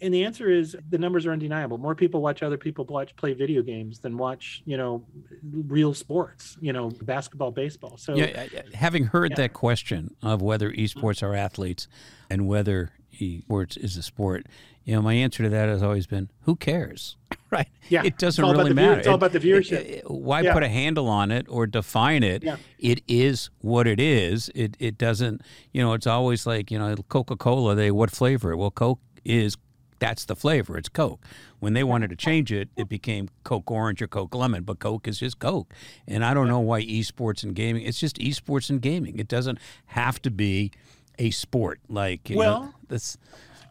And 0.00 0.12
the 0.12 0.24
answer 0.24 0.48
is 0.48 0.76
the 0.90 0.98
numbers 0.98 1.26
are 1.26 1.32
undeniable. 1.32 1.78
More 1.78 1.94
people 1.94 2.22
watch 2.22 2.42
other 2.42 2.56
people 2.56 2.84
watch 2.84 3.14
play 3.16 3.34
video 3.34 3.62
games 3.62 3.98
than 3.98 4.16
watch 4.16 4.62
you 4.64 4.76
know 4.76 5.04
real 5.42 5.94
sports 5.94 6.56
you 6.60 6.72
know 6.72 6.90
basketball 7.02 7.50
baseball. 7.50 7.96
So 7.96 8.14
Yeah, 8.14 8.46
having 8.74 9.04
heard 9.04 9.32
Yeah. 9.32 9.36
that 9.36 9.52
question 9.52 10.14
of 10.22 10.40
whether 10.42 10.70
esports 10.70 11.18
mm-hmm. 11.18 11.26
are 11.26 11.34
athletes 11.34 11.88
and 12.30 12.46
whether 12.46 12.92
esports 13.20 13.76
is 13.76 13.96
a 13.96 14.02
sport, 14.02 14.46
you 14.84 14.94
know, 14.94 15.02
my 15.02 15.14
answer 15.14 15.42
to 15.44 15.48
that 15.48 15.68
has 15.68 15.82
always 15.82 16.06
been, 16.06 16.28
who 16.42 16.56
cares? 16.56 17.16
right? 17.50 17.68
Yeah, 17.88 18.02
It 18.04 18.18
doesn't 18.18 18.42
it's 18.42 18.46
all 18.46 18.50
about 18.52 18.64
really 18.64 18.70
the 18.74 18.80
view- 18.80 18.88
matter. 18.88 18.98
it's 19.00 19.08
all 19.08 19.14
about 19.14 19.32
the 19.32 19.40
viewership. 19.40 19.72
it- 19.72 19.86
it- 20.04 20.10
why 20.10 20.40
Yeah. 20.40 20.52
put 20.52 20.62
a 20.62 20.68
handle 20.68 21.08
on 21.08 21.30
it 21.30 21.46
or 21.48 21.66
define 21.66 22.22
it? 22.22 22.42
Yeah. 22.42 22.56
It 22.78 23.02
is 23.06 23.50
what 23.60 23.86
it 23.86 24.00
is. 24.00 24.50
It 24.54 24.76
it 24.80 24.98
doesn't, 24.98 25.42
you 25.72 25.82
know, 25.82 25.92
it's 25.92 26.06
always 26.06 26.46
like, 26.46 26.70
you 26.70 26.78
know, 26.78 26.96
Coca-Cola, 27.08 27.74
they 27.74 27.90
what 27.90 28.10
flavor? 28.10 28.56
Well, 28.56 28.70
Coke 28.70 29.00
is 29.24 29.56
that's 30.00 30.24
the 30.24 30.34
flavor. 30.34 30.76
It's 30.76 30.88
Coke. 30.88 31.24
When 31.60 31.74
they 31.74 31.84
wanted 31.84 32.10
to 32.10 32.16
change 32.16 32.50
it, 32.50 32.70
it 32.76 32.88
became 32.88 33.28
Coke 33.44 33.70
Orange 33.70 34.02
or 34.02 34.08
Coke 34.08 34.34
Lemon, 34.34 34.64
but 34.64 34.80
Coke 34.80 35.06
is 35.06 35.20
just 35.20 35.38
Coke. 35.38 35.72
And 36.08 36.24
I 36.24 36.34
don't 36.34 36.48
know 36.48 36.58
why 36.58 36.82
esports 36.82 37.44
and 37.44 37.54
gaming. 37.54 37.82
It's 37.84 38.00
just 38.00 38.16
esports 38.18 38.68
and 38.68 38.82
gaming. 38.82 39.20
It 39.20 39.28
doesn't 39.28 39.58
have 39.86 40.20
to 40.22 40.30
be 40.32 40.72
a 41.18 41.30
sport. 41.30 41.80
Like 41.88 42.28
you 42.30 42.36
know, 42.36 42.40
Well- 42.40 42.74
this, 42.88 43.16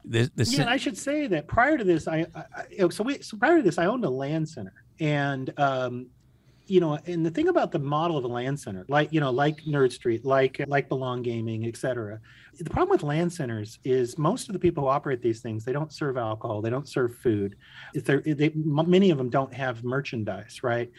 this, 0.04 0.30
this 0.36 0.58
yeah, 0.58 0.68
I 0.70 0.78
should 0.78 0.98
say 0.98 1.28
that 1.28 1.48
prior 1.48 1.78
to 1.78 1.84
this, 1.84 2.08
I, 2.08 2.26
I 2.36 2.44
I- 2.84 2.90
so 2.90 3.04
we 3.04 3.22
so 3.22 3.38
prior 3.38 3.58
to 3.58 3.64
this, 3.64 3.78
I 3.78 3.86
owned 3.86 4.04
a 4.06 4.10
land 4.10 4.50
center, 4.50 4.84
and 5.00 5.54
um, 5.58 6.08
you 6.72 6.80
know, 6.80 6.98
and 7.06 7.26
the 7.26 7.30
thing 7.30 7.50
about 7.50 7.74
the 7.74 7.80
model 7.80 8.16
of 8.18 8.24
a 8.24 8.30
land 8.30 8.58
center, 8.58 8.86
like 8.88 9.12
you 9.12 9.20
know, 9.20 9.30
like 9.30 9.58
Nerd 9.66 9.92
Street, 9.92 10.24
like 10.24 10.64
like 10.68 10.88
Belong 10.88 11.22
Gaming, 11.22 11.66
et 11.66 11.76
cetera, 11.76 12.22
the 12.58 12.70
problem 12.70 12.92
with 12.92 13.04
land 13.04 13.34
centers 13.34 13.78
is 13.84 14.18
most 14.18 14.48
of 14.48 14.54
the 14.54 14.60
people 14.60 14.84
who 14.84 14.90
operate 14.90 15.22
these 15.22 15.42
things, 15.42 15.66
they 15.66 15.74
don't 15.74 15.92
serve 15.92 16.16
alcohol, 16.16 16.62
they 16.62 16.70
don't 16.70 16.88
serve 16.88 17.18
food. 17.18 17.58
If 17.94 18.06
they're, 18.06 18.22
they, 18.22 18.54
many 18.56 19.12
of 19.12 19.18
them 19.18 19.30
don't 19.30 19.54
have 19.54 19.84
merchandise, 19.84 20.64
right? 20.64 20.90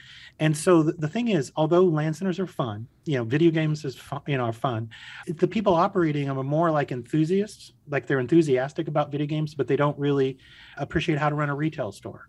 And 0.41 0.55
so 0.55 0.83
the, 0.83 0.93
the 0.93 1.09
thing 1.09 1.29
is, 1.29 1.53
although 1.57 1.85
land 1.85 2.17
centers 2.17 2.39
are 2.39 2.47
fun, 2.47 2.87
you 3.07 3.17
know, 3.17 3.25
video 3.25 3.51
games 3.51 3.83
is 3.87 3.97
fun, 3.97 4.21
you 4.27 4.37
know, 4.37 4.45
are 4.45 4.53
fun. 4.53 4.91
The 5.27 5.49
people 5.49 5.75
operating 5.75 6.27
them 6.27 6.39
are 6.39 6.45
more 6.45 6.71
like 6.71 6.93
enthusiasts, 6.93 7.73
like 7.89 8.07
they're 8.07 8.21
enthusiastic 8.21 8.89
about 8.89 9.11
video 9.11 9.27
games, 9.27 9.55
but 9.55 9.69
they 9.69 9.77
don't 9.77 9.99
really 9.99 10.37
appreciate 10.77 11.19
how 11.19 11.31
to 11.31 11.35
run 11.35 11.49
a 11.49 11.55
retail 11.55 11.93
store. 11.93 12.29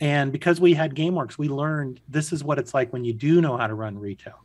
And 0.00 0.32
because 0.32 0.60
we 0.60 0.74
had 0.74 0.94
GameWorks, 0.94 1.38
we 1.38 1.48
learned 1.48 2.00
this 2.08 2.32
is 2.32 2.42
what 2.42 2.58
it's 2.58 2.74
like 2.74 2.92
when 2.92 3.04
you 3.04 3.12
do 3.12 3.40
know 3.40 3.56
how 3.56 3.66
to 3.66 3.74
run 3.74 3.98
retail. 3.98 4.44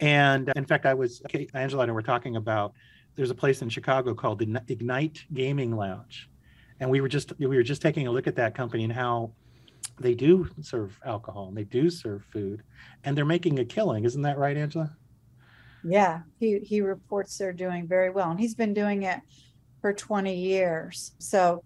And 0.00 0.48
uh, 0.48 0.52
in 0.56 0.64
fact, 0.64 0.86
I 0.86 0.94
was 0.94 1.22
okay, 1.26 1.48
Angela 1.54 1.82
and 1.82 1.90
I 1.90 1.94
were 1.94 2.02
talking 2.02 2.36
about 2.36 2.74
there's 3.14 3.30
a 3.30 3.34
place 3.34 3.62
in 3.62 3.68
Chicago 3.68 4.14
called 4.14 4.38
the 4.38 4.62
Ignite 4.68 5.24
Gaming 5.32 5.76
Lounge, 5.76 6.30
and 6.80 6.90
we 6.90 7.00
were 7.00 7.08
just 7.08 7.32
we 7.38 7.46
were 7.46 7.62
just 7.62 7.82
taking 7.82 8.06
a 8.06 8.10
look 8.10 8.26
at 8.26 8.36
that 8.36 8.54
company 8.54 8.84
and 8.84 8.92
how 8.92 9.32
they 10.00 10.14
do 10.14 10.48
serve 10.60 10.98
alcohol 11.04 11.48
and 11.48 11.56
they 11.56 11.64
do 11.64 11.90
serve 11.90 12.24
food, 12.32 12.62
and 13.04 13.16
they're 13.16 13.24
making 13.24 13.58
a 13.58 13.64
killing. 13.64 14.04
Isn't 14.04 14.22
that 14.22 14.38
right, 14.38 14.56
Angela? 14.56 14.96
Yeah, 15.84 16.20
he, 16.38 16.60
he 16.60 16.80
reports 16.80 17.36
they're 17.36 17.52
doing 17.52 17.88
very 17.88 18.10
well 18.10 18.30
and 18.30 18.38
he's 18.38 18.54
been 18.54 18.74
doing 18.74 19.02
it 19.02 19.20
for 19.80 19.92
20 19.92 20.34
years. 20.34 21.12
So 21.18 21.64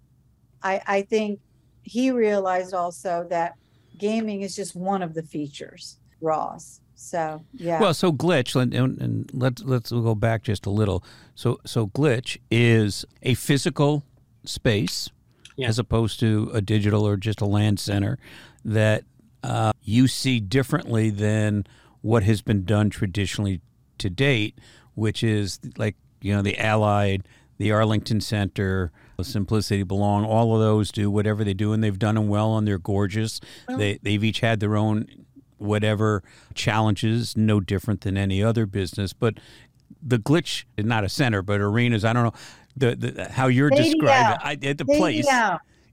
I, 0.62 0.80
I 0.86 1.02
think 1.02 1.40
he 1.86 2.10
realized 2.10 2.74
also 2.74 3.26
that 3.30 3.54
gaming 3.96 4.42
is 4.42 4.54
just 4.56 4.74
one 4.74 5.02
of 5.02 5.14
the 5.14 5.22
features, 5.22 5.98
Ross. 6.20 6.80
So, 6.96 7.44
yeah. 7.54 7.80
Well, 7.80 7.94
so 7.94 8.12
Glytch, 8.12 8.60
and, 8.60 8.74
and, 8.74 9.00
and 9.00 9.30
let's 9.32 9.62
let's 9.62 9.90
go 9.92 10.14
back 10.14 10.42
just 10.42 10.66
a 10.66 10.70
little. 10.70 11.04
So 11.34 11.60
so 11.64 11.86
Glytch 11.88 12.38
is 12.50 13.04
a 13.22 13.34
physical 13.34 14.02
space, 14.44 15.10
Yeah. 15.56 15.68
as 15.68 15.78
opposed 15.78 16.18
to 16.20 16.50
a 16.52 16.60
digital 16.60 17.06
or 17.06 17.16
just 17.16 17.40
a 17.40 17.46
land 17.46 17.78
center 17.78 18.18
that 18.64 19.04
uh, 19.44 19.72
you 19.82 20.08
see 20.08 20.40
differently 20.40 21.10
than 21.10 21.66
what 22.00 22.22
has 22.24 22.42
been 22.42 22.64
done 22.64 22.90
traditionally 22.90 23.60
to 23.98 24.10
date, 24.10 24.58
which 24.94 25.22
is 25.22 25.60
like 25.76 25.96
you 26.22 26.34
know 26.34 26.42
the 26.42 26.58
Allied, 26.58 27.28
the 27.58 27.70
Arlington 27.70 28.20
Center. 28.20 28.90
Simplicity 29.24 29.82
Belong, 29.82 30.24
all 30.24 30.54
of 30.54 30.60
those 30.60 30.90
do 30.92 31.10
whatever 31.10 31.44
they 31.44 31.54
do, 31.54 31.72
and 31.72 31.82
they've 31.82 31.98
done 31.98 32.14
them 32.16 32.28
well, 32.28 32.56
and 32.56 32.66
they're 32.66 32.78
gorgeous. 32.78 33.40
they 33.68 33.98
they've 34.02 34.22
each 34.22 34.40
had 34.40 34.60
their 34.60 34.76
own 34.76 35.06
whatever 35.58 36.22
challenges, 36.54 37.36
no 37.36 37.60
different 37.60 38.02
than 38.02 38.16
any 38.16 38.42
other 38.42 38.66
business. 38.66 39.12
But 39.12 39.34
the 40.02 40.18
Glytch 40.18 40.64
is 40.76 40.84
not 40.84 41.04
a 41.04 41.08
center, 41.08 41.42
but 41.42 41.60
arenas. 41.60 42.04
I 42.04 42.12
don't 42.12 42.24
know 42.24 42.32
the, 42.76 42.94
the 42.94 43.28
how 43.30 43.46
you're 43.46 43.70
Stadium. 43.70 44.00
describing 44.00 44.38
I, 44.42 44.68
at 44.68 44.78
the 44.78 44.84
place. 44.84 45.26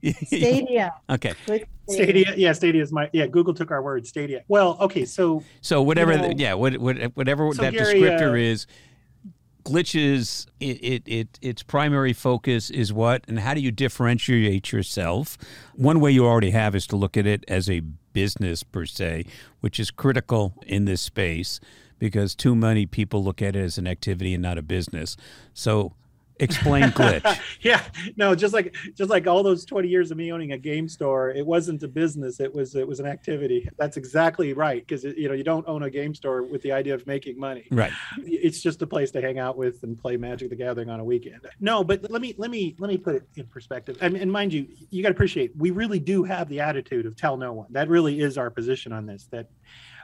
Stadium. 0.03 0.25
Stadium. 0.25 0.89
okay, 1.09 1.33
Good 1.45 1.65
Stadia, 1.87 2.33
yeah, 2.35 2.51
Stadia 2.51 2.81
is 2.81 2.91
my 2.91 3.09
yeah. 3.13 3.25
Google 3.25 3.53
took 3.53 3.71
our 3.71 3.81
word, 3.81 4.05
Stadia. 4.05 4.43
Well, 4.47 4.77
okay, 4.81 5.05
so 5.05 5.43
so 5.61 5.81
whatever, 5.81 6.15
know- 6.17 6.29
the, 6.29 6.35
yeah, 6.37 6.53
what, 6.53 6.77
what, 6.77 6.97
whatever 7.15 7.53
So, 7.53 7.61
that 7.61 7.73
Gary, 7.73 7.95
descriptor 8.01 8.31
uh, 8.31 8.35
is. 8.35 8.67
Glitches, 9.63 10.47
it, 10.59 10.83
it, 10.83 11.03
it, 11.05 11.39
its 11.41 11.63
primary 11.63 12.11
focus 12.11 12.69
is 12.69 12.91
what, 12.91 13.23
and 13.27 13.39
how 13.39 13.53
do 13.53 13.61
you 13.61 13.71
differentiate 13.71 14.71
yourself? 14.71 15.37
One 15.75 15.99
way 15.99 16.11
you 16.11 16.25
already 16.25 16.51
have 16.51 16.75
is 16.75 16.85
to 16.87 16.97
look 16.97 17.15
at 17.15 17.25
it 17.25 17.45
as 17.47 17.69
a 17.69 17.79
business 17.79 18.63
per 18.63 18.85
se, 18.85 19.25
which 19.61 19.79
is 19.79 19.89
critical 19.89 20.53
in 20.67 20.85
this 20.85 21.01
space 21.01 21.59
because 21.97 22.35
too 22.35 22.55
many 22.55 22.85
people 22.85 23.23
look 23.23 23.41
at 23.41 23.55
it 23.55 23.63
as 23.63 23.77
an 23.77 23.87
activity 23.87 24.33
and 24.33 24.43
not 24.43 24.57
a 24.57 24.61
business. 24.61 25.15
So, 25.53 25.93
explain 26.43 26.83
Glytch. 26.85 27.39
yeah, 27.61 27.83
no, 28.15 28.35
just 28.35 28.53
like 28.53 28.75
just 28.95 29.09
like 29.09 29.27
all 29.27 29.43
those 29.43 29.65
20 29.65 29.87
years 29.87 30.11
of 30.11 30.17
me 30.17 30.31
owning 30.31 30.51
a 30.51 30.57
game 30.57 30.87
store, 30.87 31.31
it 31.31 31.45
wasn't 31.45 31.81
a 31.83 31.87
business, 31.87 32.39
it 32.39 32.53
was 32.53 32.75
it 32.75 32.87
was 32.87 32.99
an 32.99 33.05
activity. 33.05 33.67
That's 33.77 33.97
exactly 33.97 34.53
right 34.53 34.85
because 34.85 35.03
you 35.03 35.27
know, 35.27 35.33
you 35.33 35.43
don't 35.43 35.67
own 35.67 35.83
a 35.83 35.89
game 35.89 36.13
store 36.13 36.43
with 36.43 36.61
the 36.61 36.71
idea 36.71 36.93
of 36.93 37.05
making 37.07 37.39
money. 37.39 37.65
right. 37.71 37.91
It's 38.19 38.61
just 38.61 38.81
a 38.81 38.87
place 38.87 39.11
to 39.11 39.21
hang 39.21 39.39
out 39.39 39.57
with 39.57 39.83
and 39.83 39.97
play 39.97 40.17
Magic 40.17 40.49
the 40.49 40.55
Gathering 40.55 40.89
on 40.89 40.99
a 40.99 41.03
weekend. 41.03 41.41
No, 41.59 41.83
but 41.83 42.09
let 42.11 42.21
me 42.21 42.35
let 42.37 42.51
me 42.51 42.75
let 42.79 42.89
me 42.89 42.97
put 42.97 43.15
it 43.15 43.23
in 43.35 43.47
perspective. 43.47 43.97
And, 44.01 44.15
and 44.15 44.31
mind 44.31 44.53
you, 44.53 44.67
you 44.89 45.01
got 45.01 45.09
to 45.09 45.15
appreciate 45.15 45.55
we 45.57 45.71
really 45.71 45.99
do 45.99 46.23
have 46.23 46.49
the 46.49 46.59
attitude 46.59 47.05
of 47.05 47.15
tell 47.15 47.37
no 47.37 47.53
one. 47.53 47.67
That 47.71 47.89
really 47.89 48.21
is 48.21 48.37
our 48.37 48.49
position 48.49 48.91
on 48.91 49.05
this 49.05 49.27
that 49.31 49.49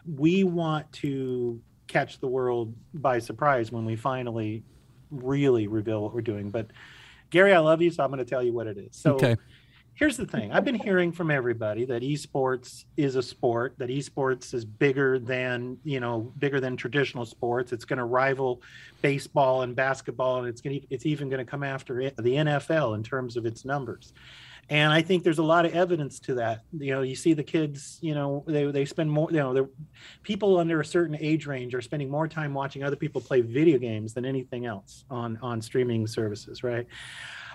we 0.05 0.43
want 0.43 0.91
to 0.93 1.61
catch 1.87 2.19
the 2.19 2.27
world 2.27 2.73
by 2.93 3.19
surprise 3.19 3.71
when 3.71 3.83
we 3.83 3.95
finally 3.95 4.63
really 5.11 5.67
reveal 5.67 6.01
what 6.01 6.13
we're 6.13 6.21
doing. 6.21 6.51
But 6.51 6.71
Gary, 7.29 7.53
I 7.53 7.59
love 7.59 7.81
you, 7.81 7.91
so 7.91 8.03
I'm 8.03 8.09
going 8.09 8.23
to 8.23 8.29
tell 8.29 8.43
you 8.43 8.53
what 8.53 8.67
it 8.67 8.77
is. 8.77 8.97
So 8.97 9.15
Okay. 9.15 9.37
here's 9.95 10.17
the 10.17 10.25
thing 10.25 10.51
I've 10.51 10.65
been 10.65 10.75
hearing 10.75 11.11
from 11.11 11.29
everybody 11.29 11.85
that 11.85 12.01
esports 12.01 12.85
is 12.97 13.15
a 13.15 13.21
sport, 13.21 13.75
that 13.77 13.89
esports 13.89 14.53
is 14.53 14.65
bigger 14.65 15.19
than, 15.19 15.77
you 15.83 15.99
know, 15.99 16.33
bigger 16.37 16.59
than 16.59 16.77
traditional 16.77 17.25
sports. 17.25 17.71
It's 17.71 17.85
going 17.85 17.99
to 17.99 18.05
rival 18.05 18.61
baseball 19.01 19.61
and 19.61 19.75
basketball, 19.75 20.39
and 20.39 20.47
it's 20.47 20.61
going 20.61 20.81
to, 20.81 20.87
it's 20.89 21.05
even 21.05 21.29
going 21.29 21.45
to 21.45 21.49
come 21.49 21.63
after 21.63 21.99
it, 22.01 22.15
the 22.17 22.35
NFL 22.35 22.95
in 22.95 23.03
terms 23.03 23.37
of 23.37 23.45
its 23.45 23.65
numbers 23.65 24.13
and 24.69 24.93
i 24.93 25.01
think 25.01 25.23
there's 25.23 25.39
a 25.39 25.43
lot 25.43 25.65
of 25.65 25.73
evidence 25.73 26.19
to 26.19 26.35
that. 26.35 26.63
You 26.77 26.93
know 26.93 27.01
you 27.01 27.15
see 27.15 27.33
the 27.33 27.43
kids 27.43 27.97
you 28.01 28.13
know 28.13 28.43
they, 28.47 28.65
they 28.71 28.85
spend 28.85 29.11
more 29.11 29.29
you 29.31 29.37
know 29.37 29.69
people 30.23 30.57
under 30.57 30.79
a 30.79 30.85
certain 30.85 31.17
age 31.19 31.45
range 31.45 31.73
are 31.75 31.81
spending 31.81 32.09
more 32.09 32.27
time 32.27 32.53
watching 32.53 32.83
other 32.83 32.95
people 32.95 33.21
play 33.21 33.41
video 33.41 33.77
games 33.77 34.13
than 34.13 34.25
anything 34.25 34.65
else 34.65 35.05
on 35.09 35.37
on 35.41 35.61
streaming 35.61 36.07
services 36.07 36.63
right 36.63 36.87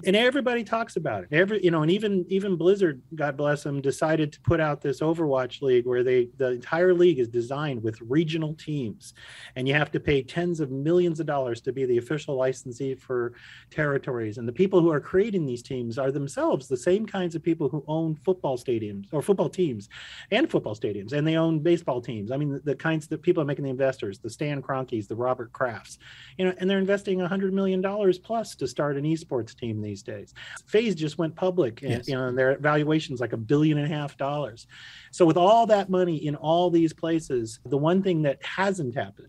and 0.04 0.16
everybody 0.16 0.64
talks 0.64 0.96
about 0.96 1.24
it. 1.24 1.28
Every 1.32 1.62
you 1.62 1.70
know 1.70 1.82
and 1.82 1.90
even 1.90 2.24
even 2.28 2.56
blizzard 2.56 3.02
god 3.14 3.36
bless 3.36 3.62
them 3.62 3.80
decided 3.80 4.32
to 4.32 4.40
put 4.40 4.60
out 4.60 4.80
this 4.80 5.00
overwatch 5.00 5.62
league 5.62 5.86
where 5.86 6.02
they 6.02 6.28
the 6.36 6.50
entire 6.50 6.94
league 6.94 7.18
is 7.18 7.28
designed 7.28 7.82
with 7.82 8.00
regional 8.00 8.54
teams. 8.54 9.14
And 9.56 9.68
you 9.68 9.74
have 9.74 9.90
to 9.92 10.00
pay 10.00 10.22
tens 10.22 10.60
of 10.60 10.70
millions 10.70 11.20
of 11.20 11.26
dollars 11.26 11.60
to 11.62 11.72
be 11.72 11.84
the 11.84 11.98
official 11.98 12.36
licensee 12.36 12.94
for 12.94 13.34
territories. 13.70 14.38
And 14.38 14.48
the 14.48 14.52
people 14.52 14.80
who 14.80 14.90
are 14.90 15.00
creating 15.00 15.46
these 15.46 15.62
teams 15.62 15.98
are 15.98 16.10
themselves 16.10 16.68
the 16.68 16.76
same 16.76 17.06
kinds 17.06 17.34
of 17.34 17.42
people 17.42 17.68
who 17.68 17.84
own 17.86 18.16
football 18.16 18.58
stadiums 18.58 19.06
or 19.12 19.22
football 19.22 19.48
teams 19.48 19.88
and 20.30 20.50
football 20.50 20.74
stadiums. 20.74 21.12
And 21.12 21.26
they 21.26 21.36
own 21.36 21.60
baseball 21.60 22.00
teams. 22.00 22.30
I 22.30 22.36
mean 22.36 22.50
the, 22.50 22.60
the 22.60 22.74
kinds 22.74 23.06
that 23.08 23.22
people 23.22 23.42
are 23.42 23.46
making 23.46 23.64
the 23.64 23.70
investors 23.70 24.18
the 24.18 24.30
stan 24.30 24.62
Kroenkes 24.62 25.08
the 25.08 25.16
robert 25.16 25.52
krafts 25.52 25.98
you 26.38 26.44
know 26.44 26.54
and 26.58 26.68
they're 26.68 26.78
investing 26.78 27.18
100 27.18 27.52
million 27.52 27.80
dollars 27.80 28.18
plus 28.18 28.54
to 28.56 28.66
start 28.66 28.96
an 28.96 29.04
esports 29.04 29.56
team 29.56 29.80
these 29.84 30.02
days. 30.02 30.34
FaZe 30.66 30.96
just 30.96 31.18
went 31.18 31.36
public, 31.36 31.82
and 31.82 31.90
yes. 31.92 32.08
you 32.08 32.14
know, 32.14 32.26
and 32.26 32.36
their 32.36 32.58
valuation's 32.58 33.20
like 33.20 33.32
a 33.32 33.36
billion 33.36 33.78
and 33.78 33.92
a 33.92 33.96
half 33.96 34.16
dollars. 34.16 34.66
So 35.12 35.24
with 35.24 35.36
all 35.36 35.66
that 35.66 35.88
money 35.88 36.16
in 36.26 36.34
all 36.34 36.70
these 36.70 36.92
places, 36.92 37.60
the 37.66 37.78
one 37.78 38.02
thing 38.02 38.22
that 38.22 38.42
hasn't 38.44 38.96
happened, 38.96 39.28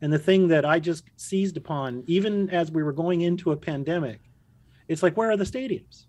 and 0.00 0.10
the 0.12 0.18
thing 0.18 0.48
that 0.48 0.64
I 0.64 0.78
just 0.78 1.04
seized 1.16 1.56
upon, 1.56 2.04
even 2.06 2.48
as 2.48 2.70
we 2.70 2.82
were 2.82 2.92
going 2.92 3.20
into 3.20 3.52
a 3.52 3.56
pandemic, 3.56 4.20
it's 4.88 5.02
like, 5.02 5.16
where 5.16 5.30
are 5.30 5.36
the 5.36 5.44
stadiums? 5.44 6.06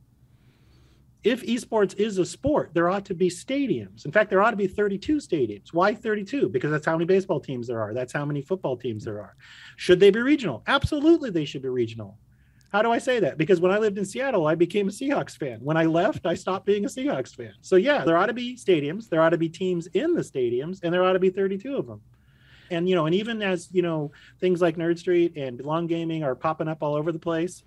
if 1.24 1.42
esports 1.44 1.98
is 1.98 2.18
a 2.18 2.26
sport, 2.26 2.72
there 2.74 2.90
ought 2.90 3.06
to 3.06 3.14
be 3.14 3.30
stadiums. 3.30 4.06
In 4.06 4.12
fact, 4.12 4.30
there 4.30 4.42
ought 4.42 4.52
to 4.52 4.58
be 4.58 4.68
32 4.68 5.18
stadiums. 5.18 5.72
Why 5.72 5.96
32? 5.96 6.50
Because 6.50 6.70
that's 6.72 6.86
how 6.86 6.94
many 6.94 7.06
baseball 7.06 7.40
teams 7.40 7.68
there 7.68 7.82
are. 7.82 7.94
That's 7.94 8.12
how 8.12 8.26
many 8.26 8.42
football 8.42 8.76
teams 8.76 9.06
there 9.06 9.22
are. 9.22 9.36
Should 9.78 10.00
they 10.00 10.10
be 10.10 10.20
regional? 10.20 10.64
Absolutely, 10.68 11.30
they 11.30 11.46
should 11.46 11.62
be 11.62 11.70
regional. 11.70 12.18
How 12.74 12.82
do 12.82 12.92
I 12.92 12.98
say 12.98 13.20
that? 13.20 13.38
Because 13.38 13.62
when 13.62 13.72
I 13.72 13.78
lived 13.78 14.00
in 14.00 14.06
Seattle, 14.06 14.48
I 14.48 14.56
became 14.56 14.88
a 14.88 14.92
Seahawks 14.92 15.38
fan. 15.38 15.60
When 15.62 15.78
I 15.78 15.86
left, 15.86 16.26
I 16.26 16.34
stopped 16.34 16.66
being 16.66 16.86
a 16.86 16.88
Seahawks 16.88 17.36
fan. 17.36 17.54
So 17.62 17.76
yeah, 17.76 18.04
there 18.04 18.18
ought 18.18 18.26
to 18.26 18.34
be 18.34 18.56
stadiums, 18.56 19.10
there 19.10 19.22
ought 19.22 19.30
to 19.30 19.38
be 19.38 19.48
teams 19.48 19.86
in 19.94 20.16
the 20.16 20.24
stadiums, 20.24 20.80
and 20.82 20.92
there 20.92 21.04
ought 21.04 21.14
to 21.14 21.20
be 21.20 21.30
32 21.30 21.78
of 21.78 21.86
them. 21.86 22.02
And 22.72 22.90
you 22.90 22.96
know, 22.96 23.06
and 23.06 23.14
even 23.14 23.44
as 23.44 23.70
you 23.72 23.84
know, 23.84 24.12
things 24.40 24.60
like 24.60 24.76
Nerd 24.76 24.98
Street 24.98 25.34
and 25.38 25.56
Belong 25.56 25.86
Gaming 25.86 26.24
are 26.24 26.34
popping 26.34 26.68
up 26.68 26.82
all 26.82 26.96
over 26.96 27.12
the 27.12 27.20
place. 27.20 27.64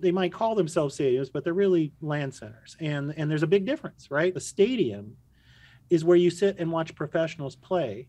They 0.00 0.10
might 0.10 0.32
call 0.32 0.54
themselves 0.54 0.96
stadiums, 0.96 1.30
but 1.30 1.44
they're 1.44 1.52
really 1.52 1.92
land 2.00 2.34
centers. 2.34 2.78
And 2.80 3.12
and 3.18 3.30
there's 3.30 3.42
a 3.42 3.46
big 3.46 3.66
difference, 3.66 4.10
right? 4.10 4.32
The 4.32 4.40
stadium 4.40 5.16
is 5.90 6.02
where 6.02 6.16
you 6.16 6.30
sit 6.30 6.58
and 6.58 6.72
watch 6.72 6.94
professionals 6.94 7.56
play 7.56 8.08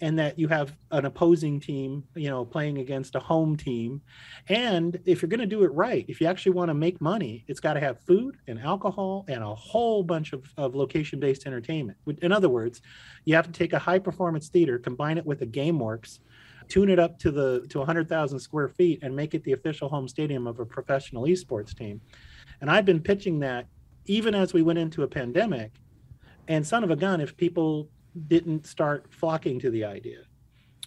and 0.00 0.18
that 0.18 0.38
you 0.38 0.48
have 0.48 0.76
an 0.90 1.04
opposing 1.04 1.60
team, 1.60 2.04
you 2.14 2.28
know, 2.28 2.44
playing 2.44 2.78
against 2.78 3.14
a 3.14 3.20
home 3.20 3.56
team. 3.56 4.00
And 4.48 4.98
if 5.04 5.22
you're 5.22 5.28
going 5.28 5.40
to 5.40 5.46
do 5.46 5.64
it 5.64 5.72
right, 5.72 6.04
if 6.08 6.20
you 6.20 6.26
actually 6.26 6.52
want 6.52 6.70
to 6.70 6.74
make 6.74 7.00
money, 7.00 7.44
it's 7.48 7.60
got 7.60 7.74
to 7.74 7.80
have 7.80 8.00
food 8.00 8.36
and 8.48 8.58
alcohol 8.58 9.24
and 9.28 9.42
a 9.42 9.54
whole 9.54 10.02
bunch 10.02 10.32
of, 10.32 10.44
of 10.56 10.74
location 10.74 11.20
based 11.20 11.46
entertainment. 11.46 11.98
In 12.20 12.32
other 12.32 12.48
words, 12.48 12.82
you 13.24 13.34
have 13.34 13.46
to 13.46 13.52
take 13.52 13.72
a 13.72 13.78
high 13.78 13.98
performance 13.98 14.48
theater, 14.48 14.78
combine 14.78 15.18
it 15.18 15.26
with 15.26 15.42
a 15.42 15.46
GameWorks, 15.46 16.18
tune 16.68 16.88
it 16.88 16.98
up 16.98 17.18
to 17.20 17.30
the 17.30 17.66
to 17.68 17.78
100,000 17.78 18.38
square 18.38 18.68
feet, 18.68 19.00
and 19.02 19.14
make 19.14 19.34
it 19.34 19.44
the 19.44 19.52
official 19.52 19.88
home 19.88 20.08
stadium 20.08 20.46
of 20.46 20.58
a 20.58 20.66
professional 20.66 21.24
esports 21.24 21.76
team. 21.76 22.00
And 22.60 22.70
I've 22.70 22.84
been 22.84 23.00
pitching 23.00 23.40
that 23.40 23.66
even 24.06 24.34
as 24.34 24.52
we 24.52 24.62
went 24.62 24.78
into 24.78 25.02
a 25.02 25.08
pandemic. 25.08 25.72
And 26.48 26.66
son 26.66 26.84
of 26.84 26.90
a 26.90 26.96
gun, 26.96 27.20
if 27.20 27.36
people 27.36 27.88
didn't 28.28 28.66
start 28.66 29.06
flocking 29.10 29.58
to 29.60 29.70
the 29.70 29.84
idea. 29.84 30.18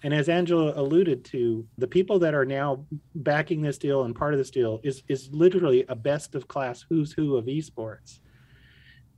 And 0.04 0.14
as 0.14 0.30
Angela 0.30 0.74
alluded 0.76 1.26
to, 1.26 1.66
the 1.78 1.88
people 1.88 2.20
that 2.20 2.36
are 2.36 2.46
now 2.46 2.86
backing 3.16 3.62
this 3.62 3.78
deal 3.78 4.04
and 4.04 4.16
part 4.16 4.34
of 4.34 4.38
this 4.38 4.52
deal 4.52 4.80
is 4.84 5.04
is 5.08 5.30
literally 5.32 5.86
a 5.90 5.96
best 5.96 6.36
of 6.36 6.48
class 6.48 6.86
who's 6.88 7.12
who 7.12 7.38
of 7.38 7.46
esports. 7.46 8.20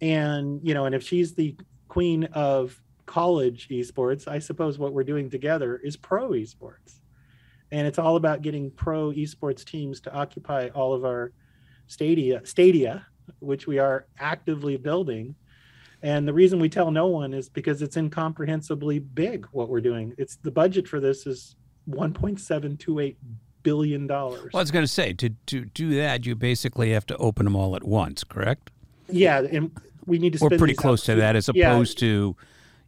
And 0.01 0.61
you 0.63 0.73
know, 0.73 0.85
and 0.85 0.95
if 0.95 1.03
she's 1.03 1.33
the 1.33 1.57
queen 1.87 2.25
of 2.25 2.81
college 3.05 3.67
esports, 3.69 4.27
I 4.27 4.39
suppose 4.39 4.77
what 4.77 4.93
we're 4.93 5.03
doing 5.03 5.29
together 5.29 5.77
is 5.83 5.97
pro 5.97 6.29
esports. 6.29 7.01
And 7.71 7.85
it's 7.85 7.99
all 7.99 8.15
about 8.15 8.41
getting 8.41 8.71
pro 8.71 9.11
esports 9.11 9.65
teams 9.65 9.99
to 10.01 10.13
occupy 10.13 10.69
all 10.69 10.93
of 10.93 11.03
our 11.03 11.33
stadia 11.87 12.45
stadia, 12.45 13.05
which 13.39 13.67
we 13.67 13.79
are 13.79 14.05
actively 14.19 14.77
building 14.77 15.35
and 16.01 16.27
the 16.27 16.33
reason 16.33 16.59
we 16.59 16.69
tell 16.69 16.91
no 16.91 17.07
one 17.07 17.33
is 17.33 17.49
because 17.49 17.81
it's 17.81 17.97
incomprehensibly 17.97 18.99
big 18.99 19.47
what 19.51 19.69
we're 19.69 19.81
doing. 19.81 20.13
It's 20.17 20.35
the 20.37 20.51
budget 20.51 20.87
for 20.87 20.99
this 20.99 21.25
is 21.25 21.55
1.728 21.89 23.15
billion 23.63 24.07
dollars. 24.07 24.53
Well, 24.53 24.59
I 24.59 24.63
was 24.63 24.71
going 24.71 24.85
to 24.85 24.91
say 24.91 25.13
to 25.13 25.29
to 25.29 25.65
do 25.65 25.95
that, 25.95 26.25
you 26.25 26.35
basically 26.35 26.91
have 26.91 27.05
to 27.07 27.17
open 27.17 27.45
them 27.45 27.55
all 27.55 27.75
at 27.75 27.83
once, 27.83 28.23
correct? 28.23 28.71
Yeah, 29.09 29.39
and 29.39 29.71
we 30.05 30.19
need 30.19 30.33
to. 30.33 30.39
We're 30.41 30.57
pretty 30.57 30.73
close 30.73 31.03
to 31.05 31.15
that, 31.15 31.35
as 31.35 31.49
opposed 31.49 32.01
yeah. 32.01 32.07
to, 32.07 32.35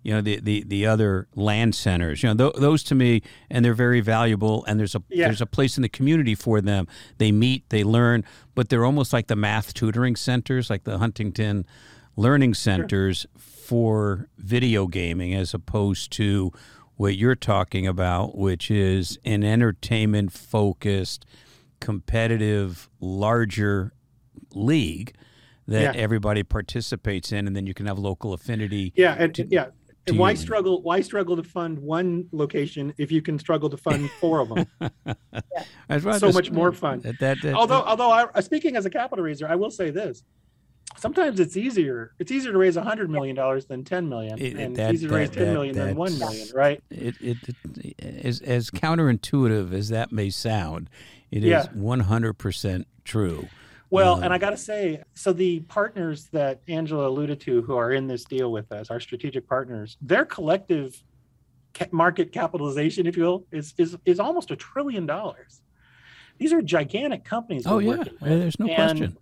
you 0.04 0.14
know, 0.14 0.22
the, 0.22 0.40
the 0.40 0.64
the 0.64 0.86
other 0.86 1.28
land 1.36 1.76
centers. 1.76 2.24
You 2.24 2.34
know, 2.34 2.52
th- 2.52 2.62
those 2.62 2.84
to 2.86 2.96
me, 2.96 3.22
and 3.50 3.66
they're 3.66 3.74
very 3.74 4.02
valuable. 4.02 4.64
And 4.66 4.80
there's 4.80 4.96
a 4.96 5.04
yeah. 5.10 5.26
there's 5.26 5.42
a 5.42 5.46
place 5.46 5.78
in 5.78 5.82
the 5.82 5.90
community 5.90 6.36
for 6.36 6.62
them. 6.62 6.88
They 7.18 7.32
meet, 7.32 7.70
they 7.70 7.84
learn, 7.84 8.24
but 8.56 8.70
they're 8.70 8.86
almost 8.86 9.12
like 9.12 9.28
the 9.28 9.36
math 9.36 9.74
tutoring 9.74 10.16
centers, 10.16 10.70
like 10.70 10.84
the 10.84 10.98
Huntington 10.98 11.66
learning 12.20 12.54
centers 12.54 13.20
sure. 13.20 13.30
for 13.40 14.28
video 14.38 14.88
gaming 14.88 15.34
as 15.34 15.54
opposed 15.54 16.12
to 16.12 16.52
what 16.98 17.16
you're 17.16 17.36
talking 17.36 17.88
about, 17.88 18.38
which 18.38 18.70
is 18.70 19.18
an 19.24 19.42
entertainment 19.42 20.34
focused, 20.34 21.26
competitive, 21.80 22.90
larger 23.00 23.94
league 24.54 25.16
that 25.66 25.96
yeah. 25.96 26.02
everybody 26.02 26.44
participates 26.44 27.32
in, 27.32 27.48
and 27.48 27.56
then 27.56 27.66
you 27.66 27.74
can 27.74 27.86
have 27.86 27.98
local 27.98 28.34
affinity. 28.34 28.92
Yeah, 28.98 29.16
and, 29.18 29.34
to, 29.36 29.48
yeah. 29.48 29.68
And 30.06 30.18
why 30.18 30.34
struggle? 30.34 30.82
Why 30.82 31.00
struggle 31.00 31.38
to 31.38 31.44
fund 31.44 31.80
one 31.80 32.28
location 32.34 32.94
if 32.98 33.14
you 33.14 33.22
can 33.22 33.40
struggle 33.40 33.70
to 33.70 33.78
fund 33.78 34.10
four 34.20 34.40
of 34.40 34.50
them? 34.50 34.66
yeah. 35.90 36.18
So 36.18 36.32
much 36.32 36.52
more 36.52 36.74
fun. 36.74 37.00
That, 37.02 37.20
that, 37.20 37.38
that, 37.44 37.54
although, 37.54 37.84
although 37.84 38.12
I, 38.12 38.42
speaking 38.42 38.76
as 38.76 38.86
a 38.86 38.90
capital 38.90 39.24
raiser, 39.24 39.48
I 39.48 39.56
will 39.56 39.72
say 39.72 39.92
this: 39.92 40.24
sometimes 40.98 41.40
it's 41.40 41.58
easier. 41.58 42.14
It's 42.20 42.32
easier 42.32 42.52
to 42.52 42.58
raise 42.58 42.78
a 42.78 42.84
hundred 42.84 43.10
million 43.10 43.36
dollars 43.36 43.66
than 43.66 43.84
ten 43.84 44.10
million, 44.10 44.40
it, 44.40 44.56
and 44.56 44.76
that, 44.76 44.92
it's 44.92 44.96
easier 44.96 45.10
to 45.10 45.16
raise 45.16 45.30
ten 45.30 45.48
that, 45.48 45.54
million 45.54 45.76
than 45.76 45.96
one 45.96 46.18
million, 46.20 46.48
right? 46.54 46.84
It, 46.90 47.16
it, 47.22 47.38
it, 47.76 48.26
as 48.26 48.42
as 48.42 48.70
counterintuitive 48.70 49.74
as 49.74 49.90
that 49.90 50.12
may 50.12 50.30
sound, 50.30 50.90
it 51.32 51.44
is 51.44 51.68
one 51.74 52.02
hundred 52.02 52.34
percent 52.34 52.88
true. 53.04 53.48
Well, 53.92 54.16
um, 54.16 54.24
and 54.24 54.34
I 54.34 54.38
got 54.38 54.52
to 54.52 54.58
say, 54.58 55.04
so 55.16 55.34
the 55.34 55.62
partners 55.62 56.28
that 56.32 56.62
Angela 56.68 57.08
alluded 57.08 57.40
to, 57.42 57.64
who 57.64 57.76
are 57.76 57.92
in 57.92 58.06
this 58.08 58.24
deal 58.24 58.52
with 58.52 58.72
us, 58.72 58.92
our 58.92 59.00
strategic 59.00 59.48
partners, 59.48 59.98
their 60.02 60.26
collective 60.26 61.04
market 61.92 62.32
capitalization, 62.32 63.08
if 63.08 63.18
you 63.18 63.24
will, 63.24 63.46
is 63.52 63.74
is 63.78 63.98
is 64.06 64.20
almost 64.20 64.52
a 64.52 64.56
trillion 64.56 65.06
dollars. 65.06 65.62
These 66.38 66.54
are 66.54 66.62
gigantic 66.62 67.26
companies. 67.26 67.64
Oh 67.66 67.80
yeah, 67.80 68.04
there's 68.22 68.60
no 68.60 68.68
and, 68.68 68.76
question 68.76 69.18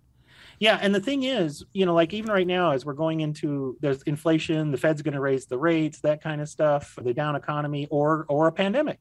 yeah, 0.60 0.78
and 0.80 0.94
the 0.94 1.00
thing 1.00 1.22
is, 1.22 1.64
you 1.72 1.86
know, 1.86 1.94
like 1.94 2.12
even 2.12 2.30
right 2.30 2.46
now, 2.46 2.72
as 2.72 2.84
we're 2.84 2.94
going 2.94 3.20
into 3.20 3.76
there's 3.80 4.02
inflation, 4.02 4.70
the 4.70 4.76
Fed's 4.76 5.02
going 5.02 5.14
to 5.14 5.20
raise 5.20 5.46
the 5.46 5.58
rates, 5.58 6.00
that 6.00 6.22
kind 6.22 6.40
of 6.40 6.48
stuff, 6.48 6.98
the 7.00 7.14
down 7.14 7.36
economy, 7.36 7.86
or 7.90 8.26
or 8.28 8.48
a 8.48 8.52
pandemic. 8.52 8.98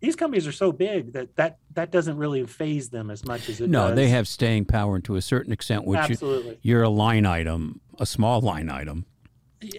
These 0.00 0.16
companies 0.16 0.46
are 0.46 0.52
so 0.52 0.72
big 0.72 1.12
that 1.12 1.36
that 1.36 1.58
that 1.74 1.90
doesn't 1.92 2.16
really 2.16 2.44
phase 2.46 2.90
them 2.90 3.10
as 3.10 3.24
much 3.24 3.48
as 3.48 3.60
it 3.60 3.64
does. 3.64 3.70
no, 3.70 3.88
does. 3.88 3.96
they 3.96 4.08
have 4.08 4.26
staying 4.26 4.64
power 4.64 4.98
to 5.00 5.16
a 5.16 5.22
certain 5.22 5.52
extent, 5.52 5.84
which 5.84 6.00
Absolutely. 6.00 6.52
You, 6.62 6.74
you're 6.74 6.82
a 6.82 6.88
line 6.88 7.26
item, 7.26 7.80
a 7.98 8.06
small 8.06 8.40
line 8.40 8.68
item 8.68 9.06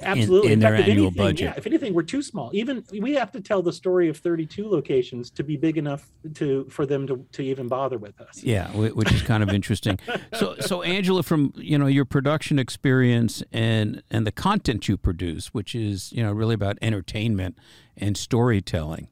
absolutely 0.01 0.47
in, 0.47 0.53
in 0.53 0.59
their 0.59 0.77
fact, 0.77 0.89
annual 0.89 1.07
anything, 1.07 1.23
budget. 1.23 1.39
Yeah, 1.41 1.53
if 1.57 1.65
anything, 1.65 1.93
we're 1.93 2.03
too 2.03 2.21
small. 2.21 2.51
Even 2.53 2.83
we 2.99 3.13
have 3.13 3.31
to 3.31 3.41
tell 3.41 3.61
the 3.61 3.73
story 3.73 4.09
of 4.09 4.17
32 4.17 4.67
locations 4.67 5.29
to 5.31 5.43
be 5.43 5.57
big 5.57 5.77
enough 5.77 6.11
to 6.35 6.65
for 6.69 6.85
them 6.85 7.07
to, 7.07 7.25
to 7.31 7.41
even 7.43 7.67
bother 7.67 7.97
with 7.97 8.19
us. 8.21 8.43
Yeah, 8.43 8.69
which 8.71 9.11
is 9.11 9.21
kind 9.21 9.43
of 9.43 9.49
interesting. 9.49 9.99
so, 10.33 10.55
so 10.59 10.81
Angela, 10.83 11.23
from 11.23 11.53
you 11.55 11.77
know 11.77 11.87
your 11.87 12.05
production 12.05 12.59
experience 12.59 13.43
and 13.51 14.03
and 14.11 14.27
the 14.27 14.31
content 14.31 14.87
you 14.87 14.97
produce, 14.97 15.47
which 15.47 15.73
is 15.73 16.11
you 16.11 16.23
know 16.23 16.31
really 16.31 16.55
about 16.55 16.77
entertainment 16.81 17.57
and 17.97 18.15
storytelling, 18.17 19.07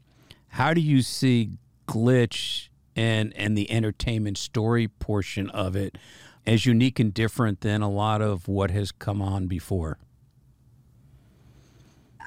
how 0.49 0.73
do 0.73 0.82
you 0.82 1.01
see 1.01 1.58
Glytch 1.88 2.69
and 2.95 3.34
and 3.36 3.58
the 3.58 3.71
entertainment 3.71 4.38
story 4.38 4.88
portion 4.88 5.49
of 5.49 5.75
it? 5.75 5.97
as 6.45 6.65
unique 6.65 6.99
and 6.99 7.13
different 7.13 7.62
than 7.62 7.82
a 7.84 7.89
lot 7.89 8.21
of 8.21 8.47
what 8.47 8.71
has 8.71 8.91
come 8.91 9.21
on 9.21 9.45
before? 9.45 9.99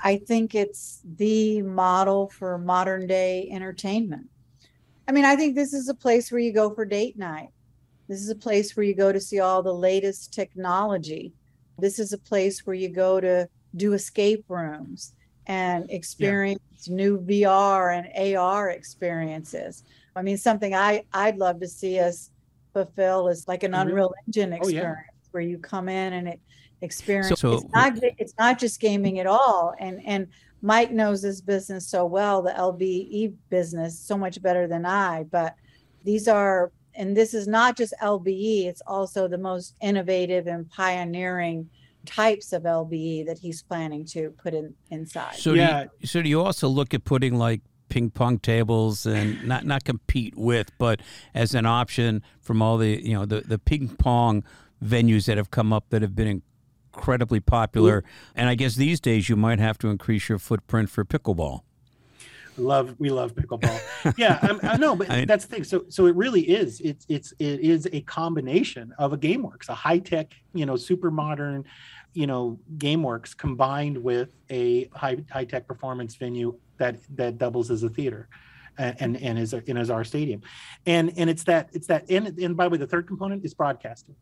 I 0.04 0.16
think 0.16 0.54
it's 0.54 1.00
the 1.16 1.62
model 1.62 2.28
for 2.28 2.58
modern 2.58 3.06
day 3.06 3.48
entertainment. 3.50 4.28
I 5.08 5.12
mean, 5.12 5.24
I 5.24 5.36
think 5.36 5.54
this 5.54 5.72
is 5.72 5.88
a 5.88 5.94
place 5.94 6.30
where 6.30 6.40
you 6.40 6.52
go 6.52 6.74
for 6.74 6.84
date 6.84 7.18
night. 7.18 7.48
This 8.08 8.20
is 8.20 8.28
a 8.28 8.36
place 8.36 8.76
where 8.76 8.84
you 8.84 8.94
go 8.94 9.12
to 9.12 9.20
see 9.20 9.40
all 9.40 9.62
the 9.62 9.74
latest 9.74 10.32
technology. 10.32 11.32
This 11.78 11.98
is 11.98 12.12
a 12.12 12.18
place 12.18 12.66
where 12.66 12.74
you 12.74 12.88
go 12.88 13.20
to 13.20 13.48
do 13.76 13.94
escape 13.94 14.44
rooms 14.48 15.14
and 15.46 15.90
experience 15.90 16.60
yeah. 16.84 16.94
new 16.94 17.18
VR 17.20 17.96
and 17.96 18.36
AR 18.36 18.70
experiences. 18.70 19.84
I 20.14 20.22
mean, 20.22 20.36
something 20.36 20.74
I 20.74 21.04
I'd 21.12 21.38
love 21.38 21.60
to 21.60 21.68
see 21.68 21.98
us 21.98 22.30
fulfill 22.72 23.28
is 23.28 23.48
like 23.48 23.62
an 23.62 23.72
mm-hmm. 23.72 23.88
Unreal 23.88 24.14
Engine 24.26 24.52
experience 24.52 24.86
oh, 24.86 25.14
yeah. 25.14 25.30
where 25.30 25.42
you 25.42 25.58
come 25.58 25.88
in 25.88 26.12
and 26.12 26.28
it 26.28 26.40
experience. 26.82 27.40
So, 27.40 27.54
it's 27.54 27.72
not 27.72 27.98
it's 28.18 28.34
not 28.38 28.58
just 28.58 28.80
gaming 28.80 29.18
at 29.18 29.26
all. 29.26 29.74
And 29.78 30.00
and 30.04 30.28
Mike 30.60 30.92
knows 30.92 31.22
this 31.22 31.40
business 31.40 31.86
so 31.86 32.04
well, 32.04 32.42
the 32.42 32.52
LBE 32.52 33.34
business, 33.50 33.98
so 33.98 34.16
much 34.16 34.40
better 34.42 34.66
than 34.66 34.84
I. 34.84 35.24
But 35.24 35.56
these 36.04 36.28
are 36.28 36.72
and 36.94 37.16
this 37.16 37.32
is 37.32 37.48
not 37.48 37.76
just 37.76 37.94
LBE, 38.02 38.66
it's 38.66 38.82
also 38.86 39.26
the 39.26 39.38
most 39.38 39.74
innovative 39.80 40.46
and 40.46 40.68
pioneering 40.68 41.68
types 42.04 42.52
of 42.52 42.64
LBE 42.64 43.26
that 43.26 43.38
he's 43.38 43.62
planning 43.62 44.04
to 44.06 44.30
put 44.42 44.54
in 44.54 44.74
inside. 44.90 45.36
So 45.36 45.54
yeah. 45.54 45.84
Do 45.84 45.90
you, 46.00 46.06
so 46.06 46.22
do 46.22 46.28
you 46.28 46.40
also 46.40 46.68
look 46.68 46.94
at 46.94 47.04
putting 47.04 47.38
like 47.38 47.62
ping 47.88 48.10
pong 48.10 48.38
tables 48.38 49.06
and 49.06 49.46
not 49.46 49.64
not 49.64 49.84
compete 49.84 50.36
with, 50.36 50.70
but 50.78 51.00
as 51.34 51.54
an 51.54 51.66
option 51.66 52.22
from 52.40 52.62
all 52.62 52.78
the 52.78 53.00
you 53.02 53.14
know 53.14 53.24
the 53.24 53.40
the 53.40 53.58
ping 53.58 53.88
pong 53.88 54.44
venues 54.82 55.26
that 55.26 55.36
have 55.36 55.50
come 55.50 55.72
up 55.72 55.84
that 55.90 56.02
have 56.02 56.16
been 56.16 56.42
incredibly 56.94 57.40
popular. 57.40 58.04
And 58.34 58.48
I 58.48 58.54
guess 58.54 58.76
these 58.76 59.00
days 59.00 59.28
you 59.28 59.36
might 59.36 59.58
have 59.58 59.78
to 59.78 59.88
increase 59.88 60.28
your 60.28 60.38
footprint 60.38 60.90
for 60.90 61.04
pickleball. 61.04 61.60
Love 62.58 62.96
we 62.98 63.08
love 63.08 63.34
pickleball. 63.34 64.14
yeah, 64.18 64.38
I'm, 64.42 64.60
I 64.62 64.76
know, 64.76 64.94
but 64.94 65.08
I, 65.10 65.24
that's 65.24 65.46
the 65.46 65.54
thing. 65.54 65.64
So 65.64 65.86
so 65.88 66.06
it 66.06 66.14
really 66.14 66.42
is. 66.42 66.80
It's 66.80 67.06
it's 67.08 67.32
it 67.38 67.60
is 67.60 67.88
a 67.94 68.02
combination 68.02 68.92
of 68.98 69.14
a 69.14 69.18
GameWorks, 69.18 69.70
a 69.70 69.74
high 69.74 69.98
tech, 69.98 70.34
you 70.52 70.66
know, 70.66 70.76
super 70.76 71.10
modern, 71.10 71.64
you 72.12 72.26
know, 72.26 72.60
GameWorks 72.76 73.34
combined 73.34 73.96
with 73.96 74.36
a 74.50 74.84
high 74.88 75.16
high 75.30 75.46
tech 75.46 75.66
performance 75.66 76.14
venue 76.16 76.58
that 76.76 76.98
that 77.16 77.38
doubles 77.38 77.70
as 77.70 77.84
a 77.84 77.88
theater 77.88 78.28
and 78.76 78.96
and, 79.00 79.16
and 79.22 79.38
is 79.38 79.54
and 79.54 79.78
is 79.78 79.90
our 79.90 80.04
stadium 80.04 80.42
and 80.86 81.12
and 81.16 81.28
it's 81.28 81.44
that 81.44 81.68
it's 81.72 81.86
that 81.86 82.10
and, 82.10 82.38
and 82.38 82.56
by 82.56 82.64
the 82.64 82.70
way 82.70 82.78
the 82.78 82.86
third 82.86 83.06
component 83.06 83.44
is 83.44 83.54
broadcasting 83.54 84.14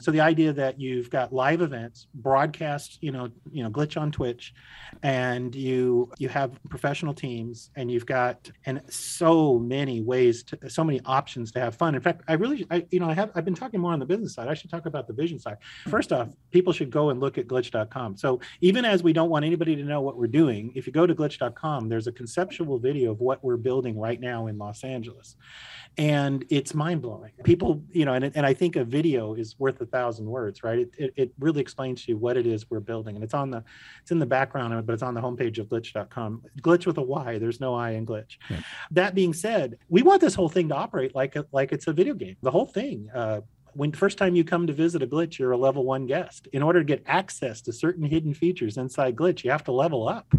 so 0.00 0.10
the 0.10 0.20
idea 0.20 0.52
that 0.52 0.80
you've 0.80 1.10
got 1.10 1.32
live 1.32 1.60
events, 1.60 2.06
broadcast, 2.14 2.98
you 3.00 3.12
know, 3.12 3.28
you 3.52 3.62
know, 3.62 3.70
Glytch 3.70 4.00
on 4.00 4.10
Twitch, 4.10 4.54
and 5.02 5.54
you 5.54 6.10
you 6.18 6.28
have 6.28 6.58
professional 6.68 7.12
teams, 7.12 7.70
and 7.76 7.90
you've 7.90 8.06
got 8.06 8.50
and 8.66 8.80
so 8.88 9.58
many 9.58 10.00
ways 10.00 10.42
to 10.44 10.70
so 10.70 10.82
many 10.82 11.00
options 11.04 11.52
to 11.52 11.60
have 11.60 11.74
fun. 11.74 11.94
In 11.94 12.00
fact, 12.00 12.22
I 12.28 12.34
really, 12.34 12.66
I 12.70 12.86
you 12.90 13.00
know, 13.00 13.08
I 13.08 13.14
have 13.14 13.30
I've 13.34 13.44
been 13.44 13.54
talking 13.54 13.80
more 13.80 13.92
on 13.92 13.98
the 13.98 14.06
business 14.06 14.34
side. 14.34 14.48
I 14.48 14.54
should 14.54 14.70
talk 14.70 14.86
about 14.86 15.06
the 15.06 15.12
vision 15.12 15.38
side. 15.38 15.58
First 15.88 16.12
off, 16.12 16.28
people 16.50 16.72
should 16.72 16.90
go 16.90 17.10
and 17.10 17.20
look 17.20 17.38
at 17.38 17.46
glytch.com. 17.46 18.16
So 18.16 18.40
even 18.60 18.84
as 18.84 19.02
we 19.02 19.12
don't 19.12 19.30
want 19.30 19.44
anybody 19.44 19.76
to 19.76 19.84
know 19.84 20.00
what 20.00 20.16
we're 20.16 20.26
doing, 20.26 20.72
if 20.74 20.86
you 20.86 20.92
go 20.92 21.06
to 21.06 21.14
glytch.com, 21.14 21.88
there's 21.88 22.06
a 22.06 22.12
conceptual 22.12 22.78
video 22.78 23.12
of 23.12 23.20
what 23.20 23.44
we're 23.44 23.56
building 23.56 23.98
right 23.98 24.20
now 24.20 24.46
in 24.46 24.56
Los 24.58 24.82
Angeles 24.82 25.36
and 25.98 26.44
it's 26.48 26.74
mind 26.74 27.02
blowing. 27.02 27.32
People, 27.44 27.82
you 27.90 28.04
know, 28.04 28.14
and, 28.14 28.32
and 28.34 28.46
I 28.46 28.54
think 28.54 28.76
a 28.76 28.84
video 28.84 29.34
is 29.34 29.58
worth 29.58 29.80
a 29.80 29.86
thousand 29.90 30.26
words, 30.26 30.62
right? 30.62 30.80
It, 30.80 30.90
it, 30.98 31.12
it, 31.16 31.32
really 31.38 31.60
explains 31.60 32.04
to 32.04 32.12
you 32.12 32.16
what 32.16 32.36
it 32.36 32.46
is 32.46 32.68
we're 32.70 32.80
building, 32.80 33.16
and 33.16 33.24
it's 33.24 33.34
on 33.34 33.50
the, 33.50 33.64
it's 34.02 34.10
in 34.10 34.18
the 34.18 34.26
background, 34.26 34.86
but 34.86 34.92
it's 34.92 35.02
on 35.02 35.14
the 35.14 35.20
homepage 35.20 35.58
of 35.58 35.68
glytch.com. 35.68 36.42
Glitch 36.60 36.86
with 36.86 36.98
a 36.98 37.02
Y. 37.02 37.38
There's 37.38 37.60
no 37.60 37.74
I 37.74 37.90
in 37.92 38.06
glitch. 38.06 38.36
Yeah. 38.48 38.60
That 38.90 39.14
being 39.14 39.32
said, 39.32 39.78
we 39.88 40.02
want 40.02 40.20
this 40.20 40.34
whole 40.34 40.48
thing 40.48 40.68
to 40.68 40.74
operate 40.74 41.14
like 41.14 41.36
a, 41.36 41.46
like 41.52 41.72
it's 41.72 41.86
a 41.86 41.92
video 41.92 42.14
game. 42.14 42.36
The 42.42 42.50
whole 42.50 42.66
thing. 42.66 43.08
Uh, 43.14 43.40
when 43.74 43.92
first 43.92 44.18
time 44.18 44.34
you 44.34 44.42
come 44.42 44.66
to 44.66 44.72
visit 44.72 45.00
a 45.00 45.06
Glytch 45.06 45.38
you're 45.38 45.52
a 45.52 45.56
level 45.56 45.84
one 45.84 46.04
guest 46.04 46.48
in 46.52 46.60
order 46.60 46.80
to 46.80 46.84
get 46.84 47.04
access 47.06 47.60
to 47.62 47.72
certain 47.72 48.04
hidden 48.04 48.34
features 48.34 48.76
inside 48.76 49.14
Glytch 49.14 49.44
you 49.44 49.50
have 49.52 49.62
to 49.64 49.72
level 49.72 50.08
up 50.08 50.34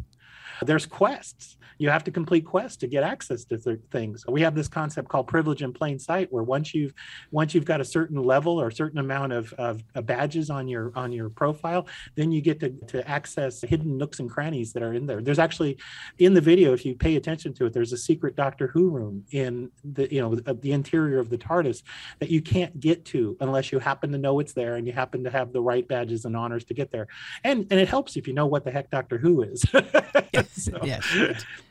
there's 0.65 0.86
quests. 0.86 1.58
You 1.82 1.89
have 1.89 2.04
to 2.04 2.12
complete 2.12 2.45
quests 2.45 2.78
to 2.78 2.88
get 2.88 3.04
access 3.04 3.43
to 3.45 3.58
th- 3.58 3.80
things. 3.89 4.24
We 4.28 4.41
have 4.41 4.54
this 4.54 4.67
concept 4.67 5.10
called 5.10 5.26
privilege 5.28 5.63
in 5.63 5.74
plain 5.74 5.97
sight, 5.97 6.32
where 6.32 6.43
once 6.43 6.76
you've 6.76 6.93
once 7.32 7.56
you've 7.56 7.65
got 7.65 7.82
a 7.82 7.86
certain 7.86 8.21
level 8.21 8.62
or 8.62 8.67
a 8.67 8.71
certain 8.71 9.00
amount 9.00 9.34
of, 9.34 9.52
of, 9.54 9.84
of 9.95 10.06
badges 10.06 10.52
on 10.52 10.67
your 10.67 10.91
on 10.95 11.12
your 11.12 11.30
profile, 11.30 11.88
then 12.15 12.32
you 12.32 12.39
get 12.39 12.60
to, 12.60 12.69
to 12.86 13.08
access 13.10 13.62
hidden 13.62 13.97
nooks 13.97 14.19
and 14.19 14.30
crannies 14.30 14.74
that 14.74 14.84
are 14.84 14.93
in 14.93 15.08
there. 15.08 15.24
There's 15.24 15.39
actually 15.39 15.80
in 16.19 16.36
the 16.36 16.41
video, 16.41 16.74
if 16.74 16.86
you 16.86 16.93
pay 16.93 17.15
attention 17.15 17.52
to 17.56 17.65
it, 17.65 17.74
there's 17.74 17.93
a 17.93 17.97
secret 17.97 18.36
Doctor 18.36 18.67
Who 18.67 18.91
room 18.91 19.26
in 19.32 19.71
the 19.84 20.08
you 20.13 20.21
know 20.21 20.36
the 20.36 20.71
interior 20.74 21.17
of 21.17 21.32
the 21.32 21.38
TARDIS 21.39 21.82
that 22.19 22.30
you 22.30 22.43
can't 22.43 22.80
get 22.80 23.06
to 23.06 23.36
unless 23.39 23.71
you 23.71 23.80
happen 23.80 24.12
to 24.12 24.19
know 24.19 24.39
it's 24.39 24.54
there 24.54 24.76
and 24.76 24.86
you 24.86 24.93
happen 24.93 25.24
to 25.24 25.32
have 25.32 25.52
the 25.52 25.62
right 25.62 25.88
badges 25.88 26.26
and 26.26 26.38
honors 26.38 26.63
to 26.65 26.76
get 26.76 26.91
there. 26.91 27.08
And 27.43 27.65
and 27.71 27.80
it 27.80 27.89
helps 27.89 28.17
if 28.17 28.28
you 28.28 28.36
know 28.36 28.45
what 28.45 28.65
the 28.65 28.71
heck 28.71 28.91
Doctor 28.91 29.17
Who 29.17 29.41
is. 29.41 29.65
so, 30.58 30.80
yes. 30.84 31.06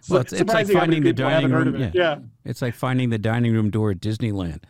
Well, 0.09 0.23
it's, 0.23 0.33
it's 0.33 0.53
like 0.53 0.66
finding 0.69 1.03
the 1.03 1.12
dining 1.12 1.51
room. 1.51 1.77
Yeah. 1.77 1.90
yeah. 1.93 2.19
It's 2.45 2.62
like 2.62 2.75
finding 2.75 3.11
the 3.11 3.19
dining 3.19 3.53
room 3.53 3.71
door 3.71 3.90
at 3.90 4.01
Disneyland. 4.01 4.61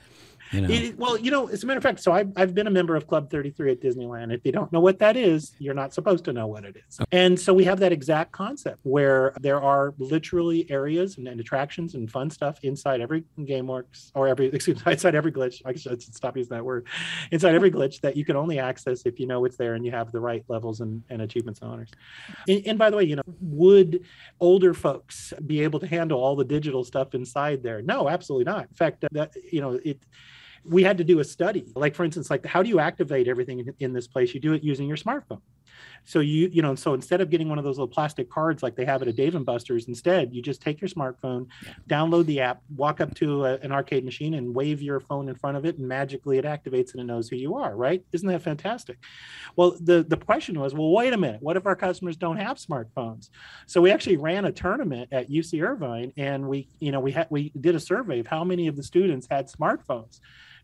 You 0.52 0.60
know. 0.62 0.68
It, 0.68 0.98
well, 0.98 1.18
you 1.18 1.30
know, 1.30 1.48
as 1.48 1.62
a 1.62 1.66
matter 1.66 1.78
of 1.78 1.82
fact, 1.82 2.00
so 2.00 2.12
I've, 2.12 2.32
I've 2.36 2.54
been 2.54 2.66
a 2.66 2.70
member 2.70 2.96
of 2.96 3.06
Club 3.06 3.30
33 3.30 3.72
at 3.72 3.80
Disneyland. 3.80 4.32
If 4.34 4.40
you 4.44 4.52
don't 4.52 4.72
know 4.72 4.80
what 4.80 4.98
that 4.98 5.16
is, 5.16 5.52
you're 5.58 5.74
not 5.74 5.94
supposed 5.94 6.24
to 6.24 6.32
know 6.32 6.46
what 6.46 6.64
it 6.64 6.76
is. 6.88 6.98
And 7.12 7.38
so 7.38 7.54
we 7.54 7.64
have 7.64 7.78
that 7.80 7.92
exact 7.92 8.32
concept 8.32 8.80
where 8.82 9.32
there 9.40 9.60
are 9.60 9.94
literally 9.98 10.68
areas 10.70 11.18
and, 11.18 11.28
and 11.28 11.40
attractions 11.40 11.94
and 11.94 12.10
fun 12.10 12.30
stuff 12.30 12.58
inside 12.62 13.00
every 13.00 13.24
GameWorks 13.38 14.10
or 14.14 14.26
every, 14.28 14.46
excuse 14.52 14.84
me, 14.84 14.92
inside 14.92 15.14
every 15.14 15.32
Glytch. 15.32 15.62
I 15.64 15.74
should 15.74 16.02
stop 16.02 16.36
using 16.36 16.56
that 16.56 16.64
word. 16.64 16.86
Inside 17.30 17.54
every 17.54 17.70
Glytch 17.70 18.00
that 18.00 18.16
you 18.16 18.24
can 18.24 18.36
only 18.36 18.58
access 18.58 19.02
if 19.06 19.20
you 19.20 19.26
know 19.26 19.44
it's 19.44 19.56
there 19.56 19.74
and 19.74 19.84
you 19.84 19.92
have 19.92 20.10
the 20.10 20.20
right 20.20 20.44
levels 20.48 20.80
and, 20.80 21.02
and 21.10 21.22
achievements 21.22 21.60
and 21.60 21.70
honors. 21.70 21.90
And, 22.48 22.62
and 22.66 22.78
by 22.78 22.90
the 22.90 22.96
way, 22.96 23.04
you 23.04 23.16
know, 23.16 23.22
would 23.40 24.04
older 24.40 24.74
folks 24.74 25.32
be 25.46 25.62
able 25.62 25.78
to 25.80 25.86
handle 25.86 26.20
all 26.20 26.34
the 26.34 26.44
digital 26.44 26.84
stuff 26.84 27.14
inside 27.14 27.62
there? 27.62 27.82
No, 27.82 28.08
absolutely 28.08 28.44
not. 28.44 28.66
In 28.68 28.74
fact, 28.74 29.04
uh, 29.04 29.08
that, 29.12 29.32
you 29.52 29.60
know, 29.60 29.78
it, 29.84 30.00
we 30.64 30.82
had 30.82 30.98
to 30.98 31.04
do 31.04 31.20
a 31.20 31.24
study. 31.24 31.72
Like 31.74 31.94
for 31.94 32.04
instance 32.04 32.30
like 32.30 32.44
how 32.44 32.62
do 32.62 32.68
you 32.68 32.80
activate 32.80 33.28
everything 33.28 33.60
in, 33.60 33.74
in, 33.78 33.92
this 33.92 34.06
place? 34.06 34.34
You 34.34 34.40
do 34.40 34.52
it 34.52 34.62
using 34.62 34.86
your 34.86 34.96
smartphone. 34.96 35.40
So 36.04 36.20
you 36.20 36.48
you 36.52 36.62
know 36.62 36.74
so 36.74 36.94
instead 36.94 37.20
of 37.20 37.30
getting 37.30 37.48
one 37.48 37.58
of 37.58 37.64
those 37.64 37.78
little 37.78 37.92
plastic 37.92 38.30
cards 38.30 38.62
like 38.62 38.74
they 38.76 38.84
have 38.84 39.02
at 39.02 39.08
a 39.08 39.12
dave 39.12 39.34
and 39.34 39.44
buster's 39.44 39.86
instead 39.86 40.34
you 40.34 40.42
just 40.42 40.62
take 40.62 40.80
your 40.80 40.88
smartphone 40.88 41.46
download 41.88 42.26
the 42.26 42.40
app 42.40 42.62
walk 42.74 43.00
up 43.00 43.14
to 43.14 43.44
a, 43.44 43.54
an 43.58 43.72
arcade 43.72 44.04
machine 44.04 44.34
and 44.34 44.54
wave 44.54 44.82
your 44.82 45.00
phone 45.00 45.28
in 45.28 45.34
front 45.34 45.56
of 45.56 45.64
it 45.64 45.78
and 45.78 45.86
magically 45.86 46.38
it 46.38 46.44
activates 46.44 46.92
and 46.92 47.00
it 47.00 47.04
knows 47.04 47.28
who 47.28 47.36
you 47.36 47.56
are 47.56 47.76
right? 47.76 48.04
Isn't 48.12 48.28
that 48.28 48.42
fantastic? 48.42 48.98
Well 49.56 49.76
the 49.80 50.02
the 50.02 50.16
question 50.16 50.58
was 50.58 50.74
well 50.74 50.90
wait 50.90 51.12
a 51.12 51.18
minute. 51.18 51.42
What 51.42 51.56
if 51.56 51.66
our 51.66 51.76
customers 51.76 52.16
don't 52.16 52.38
have 52.38 52.56
smartphones? 52.56 53.30
So 53.66 53.80
we 53.80 53.90
actually 53.90 54.16
ran 54.16 54.44
a 54.44 54.52
tournament 54.52 55.08
at 55.12 55.30
uc 55.30 55.62
irvine 55.62 56.12
and 56.16 56.48
we 56.48 56.68
you 56.80 56.92
know 56.92 57.00
we 57.00 57.12
had 57.12 57.26
we 57.30 57.52
did 57.60 57.74
a 57.74 57.80
survey 57.80 58.20
of 58.20 58.26
how 58.26 58.44
many 58.44 58.66
of 58.66 58.76
the 58.76 58.82
students 58.82 59.26
had 59.30 59.48
smartphones 59.48 60.20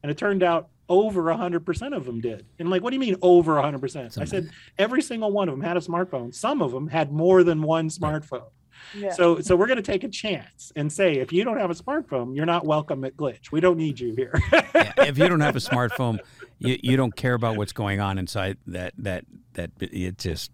and 0.06 0.10
it 0.12 0.16
turned 0.16 0.44
out 0.44 0.68
over 0.88 1.24
100% 1.24 1.96
of 1.96 2.04
them 2.04 2.20
did. 2.20 2.46
And 2.60 2.70
like, 2.70 2.80
what 2.80 2.90
do 2.90 2.94
you 2.94 3.00
mean 3.00 3.16
over 3.20 3.54
100%? 3.54 4.20
I 4.20 4.24
said 4.24 4.50
every 4.78 5.02
single 5.02 5.32
one 5.32 5.48
of 5.48 5.54
them 5.54 5.64
had 5.64 5.76
a 5.76 5.80
smartphone. 5.80 6.32
Some 6.32 6.62
of 6.62 6.70
them 6.70 6.86
had 6.86 7.10
more 7.10 7.42
than 7.42 7.60
one 7.60 7.88
smartphone. 7.88 8.46
Yeah. 8.94 9.10
So, 9.10 9.40
so 9.40 9.56
we're 9.56 9.66
going 9.66 9.82
to 9.82 9.82
take 9.82 10.04
a 10.04 10.08
chance 10.08 10.70
and 10.76 10.92
say, 10.92 11.14
if 11.14 11.32
you 11.32 11.42
don't 11.42 11.58
have 11.58 11.72
a 11.72 11.74
smartphone, 11.74 12.36
you're 12.36 12.46
not 12.46 12.64
welcome 12.64 13.04
at 13.04 13.16
Glytch. 13.16 13.50
We 13.50 13.58
don't 13.58 13.78
need 13.78 13.98
you 13.98 14.14
here. 14.14 14.40
yeah, 14.52 14.92
if 14.98 15.18
you 15.18 15.28
don't 15.28 15.40
have 15.40 15.56
a 15.56 15.58
smartphone, 15.70 16.20
you, 16.60 16.78
you 16.80 16.96
don't 16.96 17.16
care 17.16 17.34
about 17.34 17.56
what's 17.56 17.72
going 17.72 17.98
on 17.98 18.16
inside 18.16 18.58
that 18.68 18.94
that 18.98 19.24
that 19.54 19.72
it 19.80 20.18
just 20.18 20.52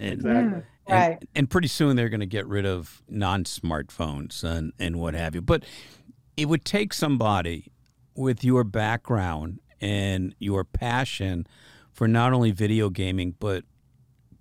and, 0.00 0.14
exactly. 0.14 0.62
And, 0.86 1.10
right. 1.10 1.28
And 1.34 1.50
pretty 1.50 1.68
soon 1.68 1.94
they're 1.94 2.08
going 2.08 2.20
to 2.20 2.26
get 2.26 2.46
rid 2.46 2.64
of 2.64 3.02
non-smartphones 3.06 4.42
and 4.42 4.72
and 4.78 4.96
what 4.98 5.12
have 5.12 5.34
you. 5.34 5.42
But 5.42 5.64
it 6.38 6.48
would 6.48 6.64
take 6.64 6.94
somebody 6.94 7.70
with 8.18 8.42
your 8.42 8.64
background 8.64 9.60
and 9.80 10.34
your 10.38 10.64
passion 10.64 11.46
for 11.92 12.08
not 12.08 12.32
only 12.32 12.50
video 12.50 12.90
gaming 12.90 13.34
but 13.38 13.64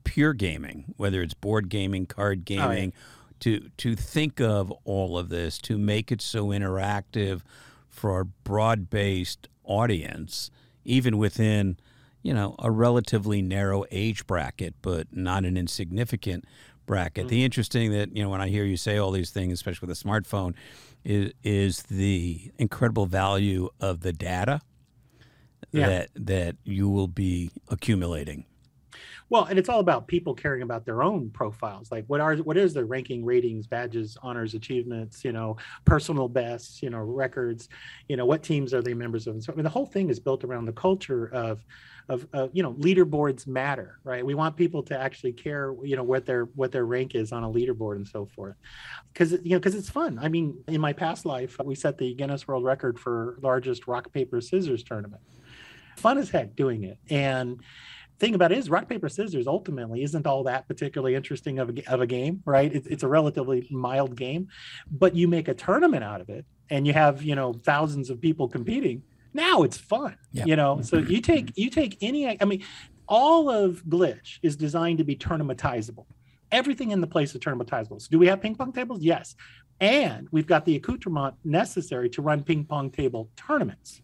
pure 0.04 0.34
gaming, 0.34 0.86
whether 0.98 1.22
it's 1.22 1.34
board 1.34 1.70
gaming, 1.70 2.06
card 2.06 2.44
gaming, 2.44 2.94
oh, 2.96 3.00
yeah. 3.00 3.60
to 3.60 3.70
to 3.78 3.96
think 3.96 4.42
of 4.42 4.72
all 4.84 5.18
of 5.18 5.30
this 5.30 5.60
to 5.60 5.78
make 5.78 6.12
it 6.12 6.22
so 6.22 6.48
interactive 6.48 7.42
for 7.90 8.20
a 8.20 8.26
broad-based 8.26 9.48
audience, 9.64 10.50
even 10.84 11.18
within 11.18 11.78
you 12.24 12.34
know 12.34 12.56
a 12.60 12.72
relatively 12.72 13.42
narrow 13.42 13.86
age 13.92 14.26
bracket, 14.26 14.74
but 14.82 15.08
not 15.16 15.46
an 15.46 15.56
insignificant 15.56 16.46
bracket. 16.88 17.24
Mm-hmm. 17.26 17.30
The 17.30 17.44
interesting 17.44 17.92
that 17.92 18.16
you 18.18 18.24
know 18.24 18.30
when 18.30 18.42
I 18.42 18.48
hear 18.48 18.64
you 18.66 18.78
say 18.78 18.98
all 18.98 19.12
these 19.12 19.30
things, 19.30 19.54
especially 19.54 19.88
with 19.88 19.96
a 20.02 20.04
smartphone, 20.04 20.56
is 21.06 21.32
is 21.44 21.84
the 21.84 22.52
incredible 22.58 23.06
value 23.06 23.70
of 23.80 24.02
the 24.02 24.14
data 24.14 24.62
Yeah. 25.72 25.88
that 25.88 26.10
that 26.16 26.56
you 26.64 26.90
will 26.90 27.08
be 27.08 27.52
accumulating. 27.70 28.46
Well, 29.30 29.44
and 29.44 29.60
it's 29.60 29.68
all 29.68 29.82
about 29.82 30.08
people 30.08 30.34
caring 30.34 30.62
about 30.62 30.86
their 30.86 31.04
own 31.04 31.30
profiles. 31.32 31.92
Like 31.92 32.06
what 32.08 32.22
are 32.22 32.38
what 32.38 32.56
is 32.56 32.74
their 32.74 32.86
ranking, 32.86 33.26
ratings, 33.26 33.68
badges, 33.68 34.18
honors, 34.24 34.54
achievements, 34.54 35.26
you 35.26 35.34
know, 35.34 35.58
personal 35.84 36.30
bests, 36.30 36.82
you 36.82 36.90
know, 36.90 37.00
records, 37.00 37.68
you 38.08 38.16
know, 38.16 38.26
what 38.26 38.42
teams 38.42 38.74
are 38.74 38.82
they 38.82 38.94
members 38.94 39.28
of? 39.28 39.34
And 39.36 39.44
so 39.44 39.52
I 39.52 39.56
mean 39.58 39.66
the 39.66 39.70
whole 39.70 39.86
thing 39.86 40.10
is 40.10 40.20
built 40.22 40.46
around 40.46 40.64
the 40.66 40.72
culture 40.72 41.28
of 41.34 41.66
of 42.10 42.28
uh, 42.34 42.48
you 42.54 42.64
know 42.64 42.74
leaderboards 42.74 43.48
matter 43.48 44.00
right? 44.04 44.26
We 44.26 44.36
want 44.36 44.56
people 44.56 44.84
to 44.84 45.00
actually 45.00 45.34
care 45.34 45.76
you 45.84 45.96
know 45.96 46.04
what 46.04 46.26
their 46.26 46.46
what 46.56 46.72
their 46.72 46.86
rank 46.86 47.16
is 47.16 47.32
on 47.32 47.44
a 47.44 47.50
leaderboard 47.50 47.98
and 47.98 48.08
so 48.08 48.26
forth. 48.26 48.56
Because 49.12 49.32
you 49.32 49.52
know 49.52 49.60
because 49.60 49.76
it's 49.76 49.90
fun. 49.90 50.20
I 50.22 50.30
mean 50.30 50.58
in 50.68 50.82
my 50.82 50.94
past 50.94 51.26
life 51.26 51.58
we 51.64 51.76
set 51.76 51.98
the 51.98 52.14
guinness 52.14 52.48
world 52.48 52.64
record 52.64 53.00
for 53.00 53.38
largest 53.42 53.88
rock 53.88 54.12
paper 54.14 54.42
scissors 54.42 54.84
tournament. 54.84 55.22
Fun 55.98 56.18
as 56.18 56.30
heck 56.30 56.56
doing 56.56 56.84
it. 56.84 57.00
And 57.10 57.62
thing 58.20 58.36
about 58.36 58.52
it 58.52 58.58
is 58.58 58.70
rock 58.70 58.88
paper 58.90 59.10
scissors 59.10 59.46
ultimately 59.46 60.04
isn't 60.04 60.26
all 60.26 60.44
that 60.44 60.68
particularly 60.68 61.14
interesting 61.14 61.60
of 61.60 61.70
a, 61.70 61.94
of 61.94 62.02
a 62.02 62.08
game 62.08 62.42
right? 62.46 62.74
It's, 62.74 62.88
it's 62.88 63.04
a 63.04 63.08
relatively 63.08 63.68
mild 63.70 64.16
game 64.16 64.48
but 64.90 65.16
you 65.16 65.28
make 65.28 65.48
a 65.48 65.54
tournament 65.54 66.04
out 66.04 66.22
of 66.22 66.30
it 66.30 66.46
and 66.70 66.88
you 66.88 66.94
have 66.94 67.22
you 67.22 67.36
know 67.36 67.54
thousands 67.54 68.10
of 68.10 68.20
people 68.22 68.48
competing 68.48 69.04
now 69.38 69.64
it's 69.64 69.78
fun 69.78 70.18
Yeah. 70.34 70.46
you 70.46 70.56
know? 70.58 70.82
So 70.82 70.98
you 70.98 71.22
take 71.22 71.46
mm-hmm. 71.48 71.62
you 71.62 71.70
take 71.70 71.98
any 72.02 72.42
i 72.42 72.46
mean 72.46 72.64
all 73.08 73.50
of 73.50 73.84
Glytch 73.86 74.40
is 74.42 74.56
designed 74.56 74.98
to 74.98 75.04
be 75.04 75.16
tournamentizable. 75.16 76.06
Everything 76.52 76.92
in 76.92 77.02
the 77.02 77.08
place 77.08 77.34
is 77.34 77.42
tournamentizable. 77.42 78.02
So 78.02 78.08
do 78.12 78.20
we 78.20 78.28
have 78.28 78.42
ping 78.42 78.56
pong 78.56 78.72
tables? 78.74 79.02
Yes. 79.02 79.36
And 79.80 80.28
we've 80.32 80.48
got 80.48 80.66
the 80.66 80.76
accoutrement 80.76 81.36
necessary 81.44 82.10
to 82.12 82.22
run 82.22 82.44
ping 82.44 82.66
pong 82.66 82.90
table 82.90 83.30
tournaments. 83.36 84.02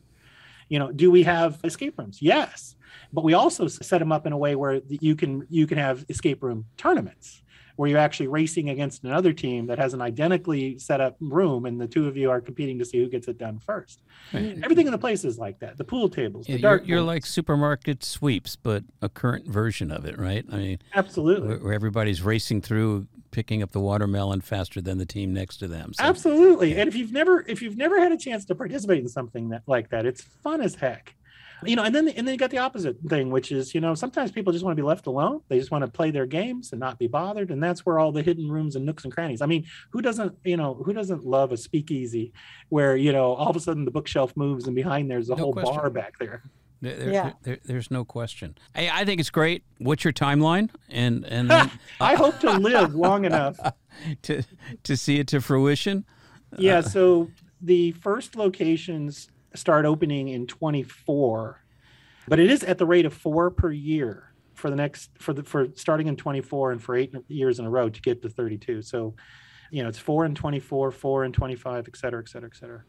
You 0.69 0.79
know 0.79 0.91
do 0.91 1.11
we 1.11 1.23
have 1.23 1.59
escape 1.63 1.97
rooms? 1.97 2.19
Yes. 2.21 2.75
But 3.11 3.23
we 3.23 3.33
also 3.33 3.67
set 3.67 3.99
them 3.99 4.11
up 4.11 4.25
in 4.25 4.33
a 4.33 4.37
way 4.37 4.55
where 4.55 4.81
you 4.87 5.15
can 5.15 5.45
you 5.49 5.67
can 5.67 5.77
have 5.77 6.05
escape 6.09 6.41
room 6.43 6.65
tournaments 6.77 7.42
where 7.75 7.89
you're 7.89 7.99
actually 7.99 8.27
racing 8.27 8.69
against 8.69 9.03
another 9.03 9.33
team 9.33 9.65
that 9.67 9.79
has 9.79 9.93
an 9.93 10.01
identically 10.01 10.77
set 10.77 11.01
up 11.01 11.15
room 11.19 11.65
and 11.65 11.81
the 11.81 11.87
two 11.87 12.07
of 12.07 12.15
you 12.15 12.29
are 12.29 12.39
competing 12.39 12.77
to 12.79 12.85
see 12.85 12.99
who 12.99 13.09
gets 13.09 13.27
it 13.27 13.37
done 13.37 13.59
first. 13.59 14.01
Right. 14.31 14.57
everything 14.63 14.85
in 14.85 14.91
the 14.91 14.97
place 14.97 15.23
is 15.25 15.37
like 15.37 15.59
that. 15.59 15.77
The 15.77 15.83
pool 15.83 16.09
tables 16.09 16.45
the 16.45 16.53
Yeah, 16.53 16.69
you're, 16.69 16.83
you're 16.83 17.01
like 17.01 17.25
supermarket 17.25 18.03
sweeps, 18.03 18.55
but 18.55 18.83
a 19.01 19.09
current 19.09 19.47
version 19.47 19.91
of 19.91 20.05
it, 20.05 20.19
right? 20.19 20.45
I 20.51 20.57
mean, 20.57 20.79
absolutely. 20.93 21.47
where, 21.47 21.57
where 21.57 21.73
everybody's 21.73 22.21
racing 22.21 22.61
through, 22.61 23.07
picking 23.31 23.63
up 23.63 23.71
the 23.71 23.79
watermelon 23.79 24.41
faster 24.41 24.79
than 24.79 24.99
the 24.99 25.05
team 25.05 25.33
next 25.33 25.57
to 25.57 25.67
them. 25.67 25.93
So, 25.93 26.03
absolutely. 26.03 26.77
and 26.77 26.87
if 26.87 26.95
you've 26.95 27.11
never 27.11 27.43
if 27.47 27.61
you've 27.61 27.77
never 27.77 27.99
had 27.99 28.11
a 28.11 28.17
chance 28.17 28.45
to 28.45 28.55
participate 28.55 28.99
in 28.99 29.09
something 29.09 29.49
that 29.49 29.63
like 29.65 29.89
that 29.89 30.05
it's 30.05 30.21
fun 30.21 30.61
as 30.61 30.75
heck 30.75 31.15
you 31.65 31.75
know 31.75 31.83
and 31.83 31.93
then 31.95 32.07
and 32.09 32.27
then 32.27 32.33
you 32.33 32.37
got 32.37 32.49
the 32.51 32.57
opposite 32.57 32.97
thing 33.07 33.29
which 33.29 33.51
is 33.51 33.73
you 33.75 33.81
know 33.81 33.93
sometimes 33.95 34.31
people 34.31 34.51
just 34.53 34.63
want 34.65 34.75
to 34.75 34.81
be 34.81 34.85
left 34.85 35.07
alone 35.07 35.41
they 35.49 35.57
just 35.59 35.71
want 35.71 35.83
to 35.83 35.89
play 35.91 36.11
their 36.11 36.25
games 36.25 36.71
and 36.71 36.79
not 36.79 36.97
be 36.99 37.07
bothered 37.07 37.51
and 37.51 37.61
that's 37.63 37.85
where 37.85 37.99
all 37.99 38.11
the 38.11 38.21
hidden 38.23 38.49
rooms 38.51 38.75
and 38.75 38.85
nooks 38.85 39.03
and 39.03 39.13
crannies 39.13 39.41
i 39.41 39.45
mean 39.45 39.65
who 39.91 40.01
doesn't 40.01 40.35
you 40.43 40.57
know 40.57 40.73
who 40.85 40.93
doesn't 40.93 41.25
love 41.25 41.51
a 41.51 41.57
speakeasy 41.57 42.31
where 42.69 42.95
you 42.95 43.11
know 43.11 43.33
all 43.33 43.49
of 43.49 43.55
a 43.55 43.59
sudden 43.59 43.85
the 43.85 43.91
bookshelf 43.91 44.31
moves 44.35 44.65
and 44.67 44.75
behind 44.75 45.09
there's 45.09 45.29
a 45.29 45.35
No 45.35 45.43
whole 45.43 45.53
question. 45.53 45.75
bar 45.75 45.89
back 45.89 46.17
there 46.19 46.43
There, 46.81 46.95
there- 46.97 47.11
Yeah. 47.13 47.31
there- 47.43 47.59
there's 47.63 47.89
no 47.91 48.03
question. 48.03 48.57
I, 48.75 48.89
I 49.01 49.05
think 49.05 49.21
it's 49.21 49.29
great. 49.29 49.63
What's 49.77 50.03
your 50.03 50.11
timeline? 50.13 50.69
And 50.89 51.23
and 51.25 51.49
then 51.49 51.71
i 52.01 52.15
hope 52.15 52.39
to 52.41 52.51
live 52.51 52.93
long 52.93 53.23
enough 53.25 53.57
to 54.23 54.43
to 54.83 54.97
see 54.97 55.19
it 55.19 55.27
to 55.27 55.39
fruition. 55.39 56.03
yeah 56.57 56.79
uh, 56.79 56.81
so 56.81 57.29
the 57.61 57.91
first 57.93 58.35
locations 58.35 59.29
start 59.55 59.85
opening 59.85 60.29
in 60.29 60.47
24 60.47 61.59
but 62.27 62.39
it 62.39 62.49
is 62.49 62.63
at 62.63 62.77
the 62.77 62.85
rate 62.85 63.05
of 63.05 63.13
four 63.13 63.51
per 63.51 63.71
year 63.71 64.33
for 64.53 64.69
the 64.69 64.75
next 64.75 65.09
for 65.19 65.33
the 65.33 65.43
for 65.43 65.67
starting 65.75 66.07
in 66.07 66.15
24 66.15 66.71
and 66.71 66.81
for 66.81 66.95
eight 66.95 67.13
years 67.27 67.59
in 67.59 67.65
a 67.65 67.69
row 67.69 67.89
to 67.89 68.01
get 68.01 68.21
to 68.21 68.29
32 68.29 68.81
so 68.81 69.13
you 69.71 69.83
know 69.83 69.89
it's 69.89 69.99
four 69.99 70.25
and 70.25 70.35
24 70.35 70.91
four 70.91 71.23
and 71.23 71.33
25 71.33 71.87
et 71.87 71.97
cetera 71.97 72.21
et 72.21 72.29
cetera 72.29 72.49
et 72.51 72.55
cetera 72.55 72.83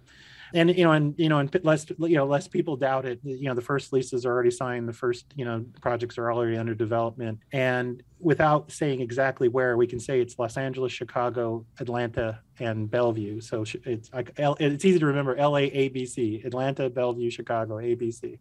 and 0.55 0.75
you 0.77 0.85
know 0.85 0.93
and 0.93 1.15
you 1.19 1.29
know 1.29 1.39
and 1.39 1.61
less 1.65 1.87
you 1.99 2.17
know 2.17 2.25
less 2.25 2.49
people 2.49 2.77
doubt 2.77 3.05
it. 3.05 3.21
You 3.23 3.49
know 3.49 3.55
the 3.55 3.61
first 3.61 3.93
leases 3.93 4.25
are 4.25 4.33
already 4.33 4.51
signed. 4.51 4.89
The 4.89 4.93
first 4.95 5.27
you 5.35 5.45
know 5.45 5.65
projects 5.81 6.17
are 6.17 6.33
already 6.33 6.57
under 6.57 6.75
development. 6.75 7.41
And 7.53 8.03
without 8.21 8.71
saying 8.71 9.01
exactly 9.01 9.49
where 9.49 9.77
we 9.77 9.87
can 9.87 10.01
say 10.01 10.21
it's 10.21 10.39
los 10.39 10.57
angeles 10.57 10.93
chicago 10.93 11.67
atlanta 11.79 12.41
and 12.61 12.91
bellevue. 12.91 13.41
So 13.41 13.65
it's 13.85 14.13
like 14.13 14.33
it's 14.39 14.85
easy 14.85 14.99
to 14.99 15.07
remember 15.07 15.37
la 15.37 15.59
abc 15.59 16.45
atlanta 16.47 16.89
bellevue 16.89 17.31
chicago 17.31 17.77
abc 17.77 18.39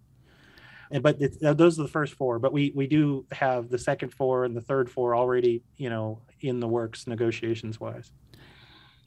and 0.91 1.01
but 1.01 1.17
those 1.41 1.79
are 1.79 1.81
the 1.81 1.89
first 1.89 2.13
four. 2.13 2.37
But 2.37 2.53
we 2.53 2.71
we 2.75 2.85
do 2.85 3.25
have 3.31 3.69
the 3.69 3.79
second 3.79 4.13
four 4.13 4.45
and 4.45 4.55
the 4.55 4.61
third 4.61 4.89
four 4.89 5.15
already 5.15 5.63
you 5.77 5.89
know 5.89 6.21
in 6.41 6.59
the 6.59 6.67
works 6.67 7.07
negotiations 7.07 7.79
wise 7.79 8.11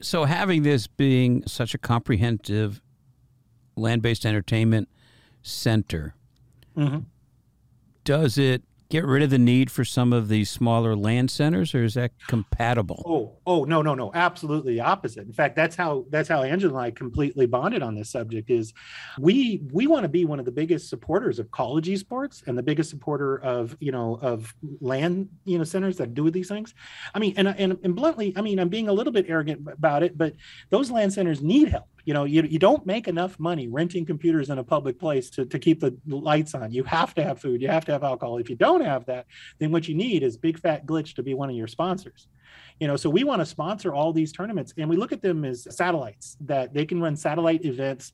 So 0.01 0.25
having 0.25 0.63
this 0.63 0.85
being 0.87 1.43
such 1.47 1.73
a 1.73 1.77
comprehensive 1.77 2.81
land-based 3.77 4.25
entertainment 4.25 4.89
center, 5.41 6.15
Mhm. 6.75 7.05
does 8.03 8.37
it 8.37 8.63
get 8.89 9.03
rid 9.03 9.21
of 9.21 9.29
the 9.29 9.37
need 9.37 9.69
for 9.69 9.83
some 9.83 10.13
of 10.13 10.29
these 10.29 10.49
smaller 10.49 10.95
land 10.95 11.29
centers, 11.29 11.75
or 11.75 11.83
is 11.83 11.95
that 11.95 12.09
compatible? 12.27 13.03
Oh, 13.05 13.33
oh 13.45 13.65
no, 13.65 13.81
no, 13.81 13.93
no, 13.95 14.11
absolutely 14.13 14.75
the 14.75 14.79
opposite. 14.79 15.27
In 15.27 15.33
fact, 15.33 15.57
that's 15.57 15.75
how 15.75 16.05
that's 16.09 16.29
how 16.29 16.41
Angela 16.43 16.73
and 16.75 16.81
I 16.83 16.91
completely 16.91 17.47
bonded 17.47 17.81
on 17.83 17.95
this 17.95 18.09
subject. 18.09 18.49
Is 18.49 18.73
we 19.19 19.61
we 19.73 19.87
want 19.87 20.03
to 20.03 20.07
be 20.09 20.23
one 20.23 20.39
of 20.39 20.45
the 20.45 20.53
biggest 20.53 20.87
supporters 20.89 21.37
of 21.37 21.51
college 21.51 21.87
esports 21.89 22.47
and 22.47 22.57
the 22.57 22.63
biggest 22.63 22.89
supporter 22.89 23.37
of 23.41 23.75
you 23.81 23.91
know 23.91 24.19
of 24.21 24.55
land 24.79 25.27
you 25.43 25.57
know 25.57 25.65
centers 25.65 25.97
that 25.97 26.13
do 26.13 26.29
these 26.31 26.47
things. 26.47 26.73
I 27.13 27.19
mean, 27.19 27.33
and 27.35 27.49
and 27.49 27.77
and 27.83 27.93
bluntly, 27.93 28.31
I 28.37 28.41
mean, 28.41 28.57
I'm 28.57 28.69
being 28.69 28.87
a 28.87 28.93
little 28.93 29.11
bit 29.11 29.25
arrogant 29.27 29.67
about 29.67 30.01
it, 30.01 30.17
but 30.17 30.33
those 30.69 30.89
land 30.91 31.11
centers 31.11 31.41
need 31.41 31.67
help. 31.67 31.87
You 32.07 32.13
know, 32.13 32.23
you, 32.23 32.41
you 32.43 32.57
don't 32.57 32.85
make 32.85 33.09
enough 33.09 33.37
money 33.37 33.67
renting 33.67 34.05
computers 34.05 34.49
in 34.49 34.59
a 34.59 34.63
public 34.63 34.97
place 34.97 35.29
to, 35.31 35.45
to 35.45 35.59
keep 35.59 35.81
the 35.81 35.93
lights 36.07 36.55
on. 36.55 36.71
You 36.71 36.85
have 36.85 37.13
to 37.15 37.23
have 37.23 37.41
food, 37.41 37.61
you 37.61 37.67
have 37.67 37.83
to 37.83 37.91
have 37.91 38.01
alcohol. 38.01 38.37
If 38.37 38.49
you 38.49 38.55
don't 38.55 38.79
have 38.79 39.05
that, 39.07 39.25
then 39.59 39.73
what 39.73 39.89
you 39.89 39.93
need 39.93 40.23
is 40.23 40.37
Big 40.37 40.57
Fat 40.57 40.85
Glytch 40.85 41.15
to 41.15 41.23
be 41.23 41.33
one 41.33 41.49
of 41.49 41.57
your 41.57 41.67
sponsors 41.67 42.29
you 42.79 42.87
know 42.87 42.95
so 42.95 43.09
we 43.09 43.23
want 43.23 43.41
to 43.41 43.45
sponsor 43.45 43.93
all 43.93 44.13
these 44.13 44.31
tournaments 44.31 44.73
and 44.77 44.89
we 44.89 44.95
look 44.95 45.11
at 45.11 45.21
them 45.21 45.43
as 45.45 45.67
satellites 45.75 46.37
that 46.41 46.73
they 46.73 46.85
can 46.85 47.01
run 47.01 47.15
satellite 47.15 47.65
events 47.65 48.13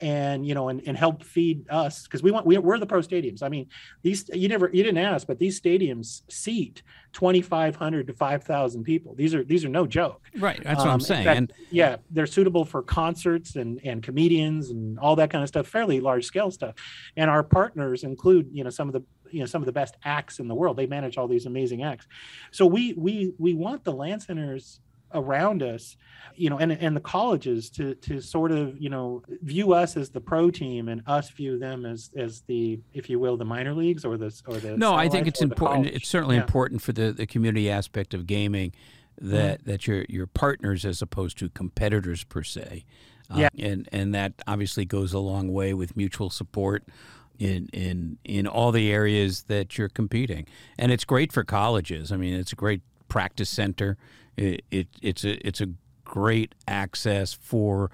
and 0.00 0.46
you 0.46 0.54
know 0.54 0.68
and, 0.68 0.82
and 0.86 0.96
help 0.96 1.22
feed 1.22 1.68
us 1.70 2.02
because 2.04 2.22
we 2.22 2.30
want 2.30 2.46
we, 2.46 2.58
we're 2.58 2.78
the 2.78 2.86
pro 2.86 3.00
stadiums. 3.00 3.42
I 3.42 3.48
mean 3.48 3.68
these 4.02 4.28
you 4.32 4.48
never 4.48 4.70
you 4.72 4.82
didn't 4.82 4.98
ask 4.98 5.26
but 5.26 5.38
these 5.38 5.60
stadiums 5.60 6.22
seat 6.30 6.82
2500 7.12 8.06
to 8.08 8.12
5000 8.12 8.82
people. 8.84 9.14
These 9.14 9.34
are 9.34 9.44
these 9.44 9.64
are 9.64 9.68
no 9.68 9.86
joke. 9.86 10.20
Right, 10.38 10.60
that's 10.62 10.78
what 10.78 10.88
Um, 10.88 10.94
I'm 10.94 11.00
saying. 11.00 11.24
fact, 11.24 11.38
and 11.38 11.52
yeah 11.70 11.96
they're 12.10 12.26
suitable 12.26 12.64
for 12.64 12.82
concerts 12.82 13.56
and 13.56 13.80
and 13.84 14.02
comedians 14.02 14.70
and 14.70 14.98
all 14.98 15.16
that 15.16 15.30
kind 15.30 15.42
of 15.42 15.48
stuff 15.48 15.66
fairly 15.66 16.00
large 16.00 16.24
scale 16.24 16.50
stuff. 16.50 16.74
And 17.16 17.30
our 17.30 17.42
partners 17.42 18.04
include 18.04 18.48
you 18.52 18.64
know 18.64 18.70
some 18.70 18.88
of 18.88 18.92
the 18.92 19.02
you 19.30 19.40
know 19.40 19.46
some 19.46 19.62
of 19.62 19.66
the 19.66 19.72
best 19.72 19.96
acts 20.04 20.38
in 20.38 20.48
the 20.48 20.54
world. 20.54 20.76
They 20.76 20.86
manage 20.86 21.16
all 21.18 21.28
these 21.28 21.46
amazing 21.46 21.82
acts. 21.82 22.06
So 22.50 22.66
we 22.66 22.94
we 22.94 23.32
we 23.38 23.54
want 23.54 23.84
the 23.84 23.92
land 23.92 24.22
centers 24.22 24.80
around 25.14 25.62
us 25.62 25.96
you 26.36 26.50
know 26.50 26.58
and 26.58 26.72
and 26.72 26.96
the 26.96 27.00
colleges 27.00 27.70
to 27.70 27.94
to 27.96 28.20
sort 28.20 28.50
of 28.50 28.76
you 28.80 28.88
know 28.90 29.22
view 29.42 29.72
us 29.72 29.96
as 29.96 30.10
the 30.10 30.20
pro 30.20 30.50
team 30.50 30.88
and 30.88 31.02
us 31.06 31.30
view 31.30 31.58
them 31.58 31.86
as 31.86 32.10
as 32.16 32.40
the 32.42 32.80
if 32.92 33.08
you 33.08 33.18
will 33.20 33.36
the 33.36 33.44
minor 33.44 33.72
leagues 33.72 34.04
or 34.04 34.16
the 34.16 34.32
or 34.46 34.56
the 34.56 34.76
no, 34.76 34.94
I 34.94 35.08
think 35.08 35.26
it's 35.26 35.40
important. 35.40 35.84
college. 35.86 35.94
It's 36.02 36.08
certainly 36.08 36.36
Yeah. 36.36 36.42
important 36.42 36.82
for 36.82 36.92
the, 36.92 37.12
the 37.12 37.26
community 37.26 37.70
aspect 37.70 38.14
of 38.14 38.26
gaming 38.26 38.72
that 39.20 39.64
that 39.64 39.86
you're 39.86 40.04
you're 40.08 40.26
partners 40.26 40.84
as 40.84 41.00
opposed 41.00 41.38
to 41.38 41.48
competitors 41.50 42.24
per 42.24 42.42
se. 42.42 42.84
Uh, 43.30 43.36
Yeah. 43.38 43.48
and 43.56 43.88
and 43.92 44.12
that 44.14 44.32
obviously 44.46 44.84
goes 44.84 45.12
a 45.12 45.20
long 45.20 45.52
way 45.52 45.72
with 45.72 45.96
mutual 45.96 46.30
support 46.30 46.82
in 47.38 47.68
in 47.72 48.18
in 48.24 48.46
all 48.48 48.72
the 48.72 48.90
areas 48.90 49.44
that 49.44 49.78
you're 49.78 49.88
competing. 49.88 50.46
And 50.78 50.90
it's 50.90 51.04
great 51.04 51.32
for 51.32 51.44
colleges. 51.44 52.10
I 52.10 52.16
mean, 52.16 52.34
it's 52.34 52.52
a 52.52 52.56
great 52.56 52.80
practice 53.08 53.50
center. 53.50 53.96
It, 54.36 54.64
it 54.70 54.88
it's 55.02 55.24
a 55.24 55.46
it's 55.46 55.60
a 55.60 55.68
great 56.04 56.54
access 56.68 57.32
for 57.32 57.90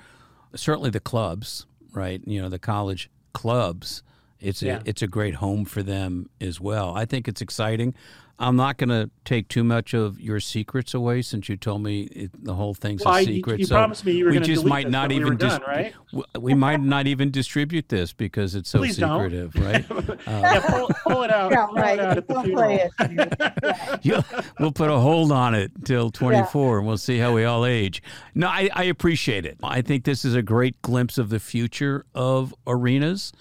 certainly 0.55 0.91
the 0.91 1.01
clubs, 1.01 1.67
right? 1.93 2.21
You 2.27 2.43
know, 2.43 2.49
the 2.49 2.59
college 2.59 3.11
clubs. 3.33 4.03
It's 4.41 4.63
Yeah. 4.63 4.79
a 4.79 4.83
it's 4.87 5.03
a 5.03 5.07
great 5.07 5.35
home 5.35 5.65
for 5.65 5.83
them 5.83 6.29
as 6.41 6.61
well. 6.61 6.95
I 6.97 7.05
think 7.05 7.29
it's 7.29 7.41
exciting. 7.43 7.95
I'm 8.41 8.57
not 8.57 8.79
going 8.79 8.89
to 8.89 9.11
take 9.27 9.49
too 9.49 9.63
much 9.63 9.93
of 9.95 10.19
your 10.19 10.41
secrets 10.41 10.95
away 10.95 11.21
since 11.23 11.49
you 11.51 11.57
told 11.57 11.83
me 11.83 12.05
it, 12.05 12.31
the 12.45 12.55
whole 12.55 12.73
thing's 12.75 13.05
Well, 13.05 13.15
I- 13.15 13.21
a 13.21 13.23
you- 13.25 13.35
secret. 13.35 13.61
you 13.61 13.67
so 13.67 13.75
promised 13.77 14.05
me 14.05 14.13
you 14.13 14.25
were 14.25 14.31
we 14.31 14.37
gonna 14.37 14.47
just 14.47 14.65
might 14.65 14.87
this 14.87 14.93
not 14.93 15.11
when 15.11 15.19
we 15.21 15.27
even 15.27 15.37
done, 15.37 15.61
right? 15.67 15.95
w- 16.13 16.25
we 16.41 16.55
might 16.55 16.81
not 16.81 17.07
even 17.07 17.31
distribute 17.31 17.89
this 17.91 18.13
because 18.15 18.55
it's 18.55 18.71
so 18.71 18.79
Please 18.79 18.97
don't. 18.97 19.31
secretive, 19.31 19.55
right? 19.57 19.85
yeah, 20.27 20.61
pull, 20.67 20.89
pull 21.05 21.23
it 21.23 21.31
out. 21.31 21.51
Yeah, 21.53 21.67
pull 21.67 21.77
it 21.77 21.81
right. 21.81 21.99
out 22.01 22.17
at 22.19 22.27
the 22.27 22.35
Don't 22.35 22.53
play 22.53 22.89
it. 22.99 23.99
you, 24.03 24.19
we'll 24.59 24.73
put 24.73 24.89
a 24.91 24.99
hold 24.99 25.31
on 25.33 25.55
it 25.55 25.71
till 25.85 26.11
24 26.11 26.79
and 26.79 26.87
we'll 26.87 26.97
see 26.97 27.19
how 27.19 27.35
we 27.35 27.45
all 27.45 27.67
age. 27.67 28.03
No, 28.35 28.49
I, 28.49 28.71
I 28.73 28.85
appreciate 28.85 29.45
it. 29.45 29.59
I 29.63 29.83
think 29.83 30.05
this 30.05 30.25
is 30.25 30.35
a 30.35 30.43
great 30.43 30.81
glimpse 30.83 31.19
of 31.19 31.29
the 31.29 31.41
future 31.41 32.07
of 32.15 32.55
arenas 32.67 33.33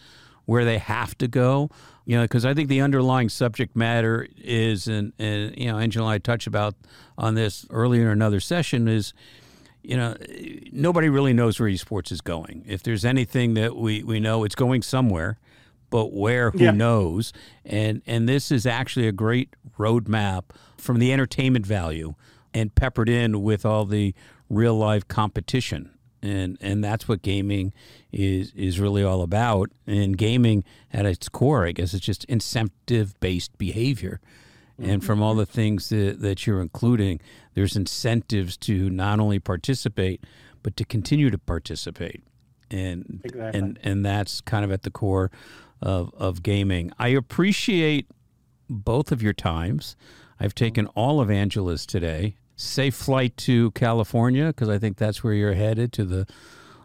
where 0.50 0.66
they 0.66 0.80
have 0.80 1.16
to 1.20 1.28
go. 1.28 1.70
You 2.06 2.16
know, 2.18 2.24
because 2.24 2.44
I 2.44 2.56
think 2.56 2.70
the 2.70 2.82
underlying 2.82 3.30
subject 3.30 3.76
matter 3.76 4.28
is, 4.36 4.88
and, 4.88 5.14
and 5.20 5.56
you 5.56 5.68
know, 5.72 5.78
Angela 5.78 6.08
and 6.08 6.14
I 6.16 6.18
touched 6.18 6.48
about 6.48 6.74
on 7.20 7.36
this 7.36 7.68
earlier 7.70 8.06
in 8.08 8.08
another 8.14 8.40
session 8.40 8.88
is, 8.88 9.14
you 9.84 9.96
know, 9.96 10.16
nobody 10.72 11.08
really 11.08 11.34
knows 11.34 11.60
where 11.60 11.70
esports 11.70 12.12
is 12.12 12.22
going. 12.22 12.66
If 12.68 12.82
there's 12.82 13.06
anything 13.06 13.54
that 13.54 13.76
we, 13.76 14.02
we 14.04 14.20
know, 14.20 14.44
it's 14.44 14.56
going 14.56 14.82
somewhere, 14.82 15.38
but 15.92 16.12
where, 16.14 16.50
who 16.50 16.64
Yeah. 16.64 16.72
knows? 16.72 17.32
And 17.64 18.02
and 18.08 18.28
this 18.28 18.52
is 18.52 18.66
actually 18.66 19.08
a 19.08 19.12
great 19.12 19.56
roadmap 19.78 20.46
from 20.78 20.98
the 20.98 21.14
entertainment 21.14 21.66
value 21.68 22.16
and 22.56 22.74
peppered 22.74 23.10
in 23.10 23.44
with 23.44 23.66
all 23.68 23.86
the 23.86 24.16
real 24.50 24.76
life 24.76 25.08
competition. 25.08 25.92
And 26.22 26.58
and 26.60 26.84
that's 26.84 27.08
what 27.08 27.22
gaming 27.22 27.74
is 28.12 28.52
is 28.54 28.80
really 28.80 29.04
all 29.04 29.22
about. 29.22 29.72
And 29.88 30.18
gaming 30.18 30.64
at 30.92 31.06
its 31.06 31.30
core, 31.30 31.66
I 31.66 31.72
guess, 31.72 31.94
it's 31.94 32.06
just 32.06 32.26
incentive 32.26 33.20
based 33.20 33.58
behavior. 33.58 34.20
And 34.82 35.04
from 35.04 35.22
all 35.22 35.32
mm-hmm. 35.32 35.40
the 35.40 35.46
things 35.46 35.90
that, 35.90 36.22
that 36.22 36.48
you're 36.48 36.62
including, 36.62 37.20
there's 37.54 37.76
incentives 37.76 38.56
to 38.58 38.90
not 38.90 39.20
only 39.20 39.38
participate, 39.38 40.24
but 40.64 40.78
to 40.78 40.86
continue 40.86 41.30
to 41.30 41.38
participate. 41.38 42.24
And 42.72 43.20
Exactly. 43.26 43.60
and 43.60 43.80
and 43.84 44.06
that's 44.06 44.40
kind 44.42 44.64
of 44.64 44.72
at 44.72 44.84
the 44.84 44.92
core 44.92 45.32
of, 45.82 46.14
of 46.16 46.44
gaming. 46.44 46.92
I 46.98 47.10
appreciate 47.10 48.08
both 48.70 49.12
of 49.12 49.22
your 49.22 49.34
times. 49.34 49.96
I've 50.40 50.56
mm-hmm. 50.56 50.66
taken 50.66 50.88
all 50.88 51.20
of 51.20 51.30
Angela's 51.30 51.86
today. 51.86 52.36
Safe 52.62 52.94
flight 52.94 53.38
to 53.38 53.72
California 53.72 54.48
because 54.48 54.68
I 54.68 54.78
think 54.80 54.98
that's 54.98 55.24
where 55.24 55.34
you're 55.34 55.54
headed 55.54 55.94
to 55.94 56.04
the 56.04 56.28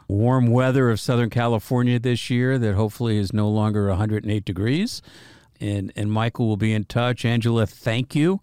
warm 0.07 0.47
weather 0.47 0.89
of 0.89 1.01
Southern 1.01 1.31
California 1.31 1.99
this 1.99 2.31
year 2.31 2.59
that 2.59 2.75
hopefully 2.75 3.19
is 3.19 3.33
no 3.33 3.49
longer 3.49 3.89
108 3.89 4.45
degrees. 4.45 5.03
And 5.61 5.93
and 5.97 6.13
Michael 6.13 6.47
will 6.47 6.57
be 6.57 6.73
in 6.73 6.85
touch. 6.85 7.25
Angela, 7.25 7.67
thank 7.67 8.15
you 8.15 8.41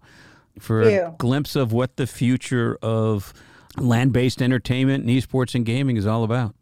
for 0.58 0.84
Thank 0.84 1.02
a 1.02 1.14
glimpse 1.16 1.56
of 1.56 1.72
what 1.72 1.96
the 1.96 2.06
future 2.06 2.76
of 2.82 3.32
land-based 3.78 4.42
entertainment 4.42 5.04
and 5.04 5.10
esports 5.10 5.54
and 5.54 5.64
gaming 5.64 5.96
is 5.96 6.06
all 6.06 6.24
about. 6.24 6.54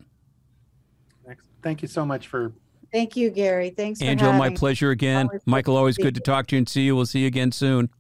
Thank 1.63 1.83
you 1.83 1.89
so 1.89 2.07
much 2.07 2.29
for 2.29 2.53
Thank 2.93 3.17
you, 3.17 3.31
Gary. 3.31 3.71
Thanks 3.71 4.01
Angela, 4.03 4.35
my 4.35 4.51
pleasure 4.51 4.91
again. 4.91 5.27
Always 5.27 5.43
Michael, 5.47 5.77
always 5.77 5.97
good 5.97 6.15
to 6.15 6.21
talk 6.21 6.47
to 6.49 6.55
you 6.55 6.59
and 6.59 6.69
see 6.69 6.83
you. 6.83 6.95
We'll 6.95 7.07
see 7.07 7.21
you 7.21 7.27
again 7.27 7.51
soon. 7.51 7.91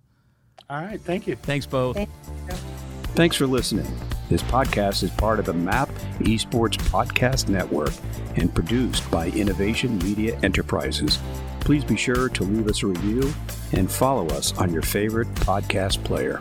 All 0.71 0.83
right. 0.83 1.01
Thank 1.01 1.27
you. 1.27 1.37
Thanks 1.37 1.67
both. 1.67 1.97
Thank 1.97 2.11
Thanks 3.15 3.37
for 3.37 3.47
listening. 3.47 3.87
This 4.29 4.43
podcast 4.45 5.03
is 5.03 5.11
part 5.11 5.41
of 5.41 5.47
the 5.47 5.53
MAP 5.53 5.89
Esports 6.21 6.77
Podcast 6.77 7.49
Network 7.49 7.93
and 8.37 8.55
produced 8.55 9.11
by 9.11 9.29
Innovation 9.31 9.99
Media 9.99 10.39
Enterprises. 10.45 11.19
Please 11.59 11.85
be 11.85 11.97
sure 11.97 12.29
to 12.29 12.45
leave 12.45 12.69
us 12.69 12.85
a 12.85 12.87
review 12.87 13.33
and 13.73 13.91
follow 13.91 14.27
us 14.29 14.57
on 14.59 14.73
your 14.73 14.83
favorite 14.83 15.29
podcast 15.35 16.03
player. 16.05 16.41